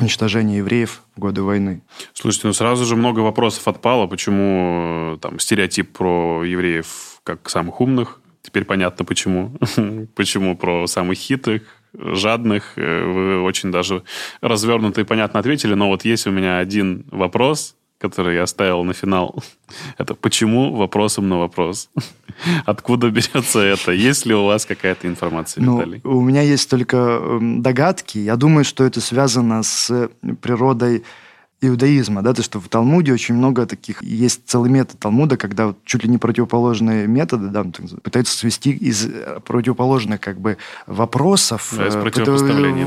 уничтожения 0.00 0.58
евреев 0.58 1.02
в 1.16 1.20
годы 1.20 1.42
войны. 1.42 1.80
Слушайте, 2.12 2.48
ну 2.48 2.52
сразу 2.52 2.84
же 2.84 2.96
много 2.96 3.20
вопросов 3.20 3.66
отпало. 3.68 4.06
Почему 4.06 5.18
там 5.20 5.38
стереотип 5.38 5.92
про 5.92 6.42
евреев 6.44 7.20
как 7.22 7.48
самых 7.48 7.80
умных? 7.80 8.20
Теперь 8.42 8.64
понятно, 8.64 9.04
почему. 9.04 9.52
почему 10.14 10.56
про 10.56 10.86
самых 10.86 11.18
хитрых, 11.18 11.62
жадных. 11.98 12.72
Э, 12.76 13.04
вы 13.04 13.42
очень 13.42 13.70
даже 13.70 14.02
развернуто 14.40 15.00
и 15.00 15.04
понятно 15.04 15.40
ответили. 15.40 15.74
Но 15.74 15.88
вот 15.88 16.04
есть 16.04 16.26
у 16.26 16.30
меня 16.30 16.58
один 16.58 17.04
вопрос, 17.10 17.76
который 17.98 18.34
я 18.34 18.42
оставил 18.42 18.84
на 18.84 18.92
финал. 18.92 19.42
Это 19.98 20.14
почему 20.14 20.74
вопросом 20.74 21.28
на 21.28 21.38
вопрос? 21.38 21.90
Откуда 22.66 23.10
берется 23.10 23.60
это? 23.60 23.92
Есть 23.92 24.26
ли 24.26 24.34
у 24.34 24.44
вас 24.44 24.66
какая-то 24.66 25.06
информация, 25.06 25.62
ну, 25.62 25.78
Виталий? 25.78 26.00
У 26.04 26.20
меня 26.20 26.42
есть 26.42 26.68
только 26.68 26.96
эм, 26.96 27.62
догадки. 27.62 28.18
Я 28.18 28.36
думаю, 28.36 28.64
что 28.64 28.84
это 28.84 29.00
связано 29.00 29.62
с 29.62 30.10
природой 30.42 31.04
иудаизма, 31.60 32.22
да, 32.22 32.34
то 32.34 32.42
что 32.42 32.60
в 32.60 32.68
Талмуде 32.68 33.12
очень 33.12 33.34
много 33.34 33.66
таких, 33.66 34.02
есть 34.02 34.42
целый 34.46 34.70
метод 34.70 34.98
Талмуда, 34.98 35.36
когда 35.36 35.68
вот 35.68 35.78
чуть 35.84 36.04
ли 36.04 36.10
не 36.10 36.18
противоположные 36.18 37.06
методы, 37.06 37.48
да, 37.48 37.64
пытаются 38.02 38.36
свести 38.36 38.70
из 38.70 39.06
э, 39.06 39.40
противоположных 39.44 40.20
как 40.20 40.40
бы 40.40 40.58
вопросов, 40.86 41.72
да, 41.76 41.88
из 41.88 41.94
э, 41.94 42.00
вы, 42.00 42.10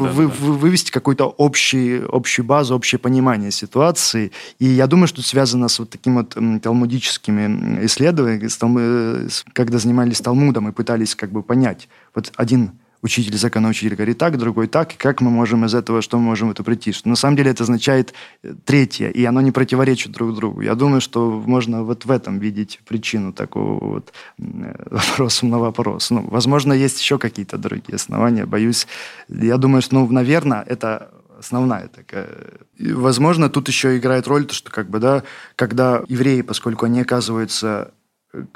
да, 0.03 0.11
вы, 0.11 0.27
вывести 0.27 0.91
какую-то 0.91 1.25
общий, 1.25 2.01
общую 2.11 2.45
базу, 2.45 2.75
общее 2.75 2.99
понимание 2.99 3.51
ситуации. 3.51 4.31
И 4.59 4.65
я 4.65 4.87
думаю, 4.87 5.07
что 5.07 5.21
это 5.21 5.29
связано 5.29 5.67
с 5.67 5.79
вот 5.79 5.89
таким 5.89 6.15
вот 6.15 6.37
талмудическими 6.61 7.85
исследованиями, 7.85 9.29
когда 9.53 9.79
занимались 9.79 10.21
Талмудом 10.21 10.69
и 10.69 10.71
пытались 10.71 11.15
как 11.15 11.31
бы 11.31 11.41
понять. 11.41 11.87
Вот 12.13 12.31
один 12.35 12.71
учитель, 13.01 13.37
законоучитель 13.37 13.95
говорит 13.95 14.17
так, 14.17 14.37
другой 14.37 14.67
так, 14.67 14.93
и 14.93 14.97
как 14.97 15.21
мы 15.21 15.29
можем 15.29 15.65
из 15.65 15.73
этого, 15.73 16.01
что 16.01 16.17
мы 16.17 16.23
можем 16.23 16.51
это 16.51 16.63
прийти? 16.63 16.91
Что 16.91 17.09
на 17.09 17.15
самом 17.15 17.37
деле 17.37 17.51
это 17.51 17.63
означает 17.63 18.13
э, 18.43 18.53
третье, 18.65 19.09
и 19.09 19.23
оно 19.25 19.41
не 19.41 19.51
противоречит 19.51 20.11
друг 20.11 20.35
другу. 20.35 20.61
Я 20.61 20.75
думаю, 20.75 21.01
что 21.01 21.43
можно 21.45 21.83
вот 21.83 22.05
в 22.05 22.11
этом 22.11 22.39
видеть 22.39 22.79
причину 22.87 23.33
такого 23.33 23.83
вот 23.83 24.13
э, 24.39 24.43
вопроса 24.89 25.45
на 25.45 25.59
вопрос. 25.59 26.09
Ну, 26.09 26.27
возможно, 26.29 26.73
есть 26.73 26.99
еще 26.99 27.17
какие-то 27.17 27.57
другие 27.57 27.95
основания, 27.95 28.45
боюсь. 28.45 28.87
Я 29.29 29.57
думаю, 29.57 29.81
что, 29.81 29.95
ну, 29.95 30.11
наверное, 30.11 30.63
это 30.63 31.11
основная 31.39 31.87
такая. 31.87 32.29
И, 32.77 32.91
возможно, 32.91 33.49
тут 33.49 33.67
еще 33.67 33.97
играет 33.97 34.27
роль 34.27 34.45
то, 34.45 34.53
что 34.53 34.71
как 34.71 34.89
бы, 34.89 34.99
да, 34.99 35.23
когда 35.55 36.03
евреи, 36.07 36.41
поскольку 36.41 36.85
они 36.85 37.01
оказываются 37.01 37.91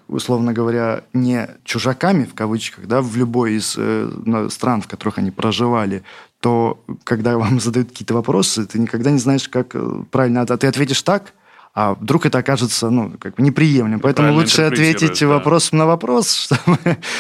условно 0.08 0.54
говоря, 0.54 1.04
не 1.14 1.48
чужаками, 1.64 2.26
в 2.26 2.34
кавычках, 2.34 2.88
да, 2.88 3.02
в 3.02 3.16
любой 3.16 3.54
из 3.54 3.76
э, 3.78 4.48
стран, 4.50 4.82
в 4.82 4.88
которых 4.88 5.18
они 5.18 5.32
проживали, 5.32 6.04
то 6.40 6.84
когда 7.04 7.38
вам 7.38 7.60
задают 7.62 7.90
какие-то 7.90 8.14
вопросы, 8.14 8.66
ты 8.66 8.80
никогда 8.80 9.12
не 9.12 9.20
знаешь, 9.20 9.48
как 9.48 9.76
э, 9.76 10.04
правильно. 10.12 10.42
А 10.42 10.58
ты 10.58 10.68
ответишь 10.68 11.02
так, 11.02 11.34
а 11.74 11.94
вдруг 11.94 12.26
это 12.26 12.40
окажется 12.40 12.90
ну, 12.90 13.14
как 13.18 13.36
бы 13.36 13.44
неприемлемым. 13.44 14.02
Поэтому 14.02 14.28
Правильно 14.28 14.42
лучше 14.42 14.62
ответить 14.64 15.22
да. 15.22 15.28
вопросом 15.28 15.78
на 15.78 15.86
вопрос, 15.86 16.34
чтобы 16.34 16.78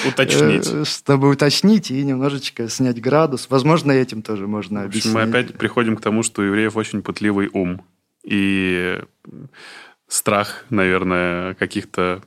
уточнить. 0.08 0.68
Э, 0.70 0.84
чтобы 0.84 1.30
уточнить 1.30 1.90
и 1.90 2.04
немножечко 2.04 2.68
снять 2.68 3.00
градус. 3.00 3.48
Возможно, 3.50 3.92
этим 3.92 4.22
тоже 4.22 4.48
можно 4.48 4.84
объяснить. 4.84 5.16
общем, 5.16 5.32
Мы 5.32 5.40
опять 5.40 5.58
приходим 5.58 5.96
к 5.96 6.02
тому, 6.02 6.22
что 6.24 6.42
у 6.42 6.46
евреев 6.46 6.76
очень 6.76 7.02
пытливый 7.02 7.50
ум. 7.54 7.82
И 8.24 9.02
страх, 10.08 10.66
наверное, 10.70 11.54
каких-то 11.54 12.22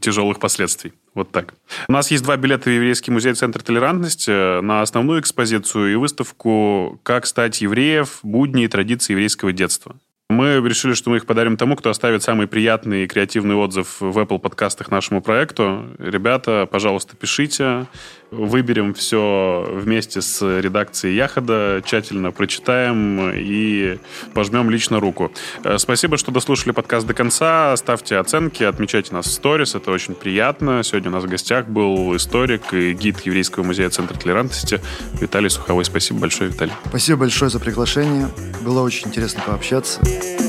тяжелых 0.00 0.38
последствий. 0.38 0.92
Вот 1.14 1.30
так. 1.30 1.54
У 1.88 1.92
нас 1.92 2.10
есть 2.10 2.24
два 2.24 2.36
билета 2.36 2.70
в 2.70 2.72
Еврейский 2.72 3.10
музей 3.10 3.34
Центр 3.34 3.62
толерантности 3.62 4.60
на 4.60 4.82
основную 4.82 5.20
экспозицию 5.20 5.92
и 5.92 5.96
выставку 5.96 7.00
«Как 7.02 7.26
стать 7.26 7.60
евреев. 7.60 8.20
Будни 8.22 8.64
и 8.64 8.68
традиции 8.68 9.12
еврейского 9.12 9.52
детства». 9.52 9.96
Мы 10.30 10.56
решили, 10.66 10.94
что 10.94 11.10
мы 11.10 11.18
их 11.18 11.26
подарим 11.26 11.58
тому, 11.58 11.76
кто 11.76 11.90
оставит 11.90 12.22
самый 12.22 12.46
приятный 12.46 13.04
и 13.04 13.06
креативный 13.06 13.56
отзыв 13.56 14.00
в 14.00 14.18
Apple 14.18 14.38
подкастах 14.38 14.90
нашему 14.90 15.20
проекту. 15.20 15.84
Ребята, 15.98 16.66
пожалуйста, 16.70 17.14
пишите. 17.14 17.86
Выберем 18.30 18.94
все 18.94 19.64
вместе 19.70 20.20
с 20.20 20.42
редакцией 20.60 21.14
Яхода, 21.14 21.82
тщательно 21.84 22.32
прочитаем 22.32 23.30
и 23.32 23.98
пожмем 24.32 24.70
лично 24.70 24.98
руку. 24.98 25.30
Э, 25.62 25.78
спасибо, 25.78 26.16
что 26.16 26.32
дослушали 26.32 26.72
подкаст 26.72 27.06
до 27.06 27.14
конца. 27.14 27.76
Ставьте 27.76 28.16
оценки, 28.16 28.64
отмечайте 28.64 29.14
нас 29.14 29.26
в 29.26 29.30
сторис, 29.30 29.76
это 29.76 29.92
очень 29.92 30.14
приятно. 30.14 30.82
Сегодня 30.82 31.10
у 31.10 31.12
нас 31.12 31.24
в 31.24 31.28
гостях 31.28 31.68
был 31.68 32.16
историк 32.16 32.72
и 32.72 32.92
гид 32.94 33.20
Еврейского 33.20 33.62
музея 33.62 33.90
Центра 33.90 34.18
толерантности 34.18 34.80
Виталий 35.20 35.50
Суховой. 35.50 35.84
Спасибо 35.84 36.20
большое, 36.20 36.50
Виталий. 36.50 36.72
Спасибо 36.88 37.20
большое 37.20 37.50
за 37.50 37.60
приглашение. 37.60 38.30
Было 38.62 38.80
очень 38.80 39.08
интересно 39.08 39.44
пообщаться. 39.46 40.00
yeah. 40.22 40.43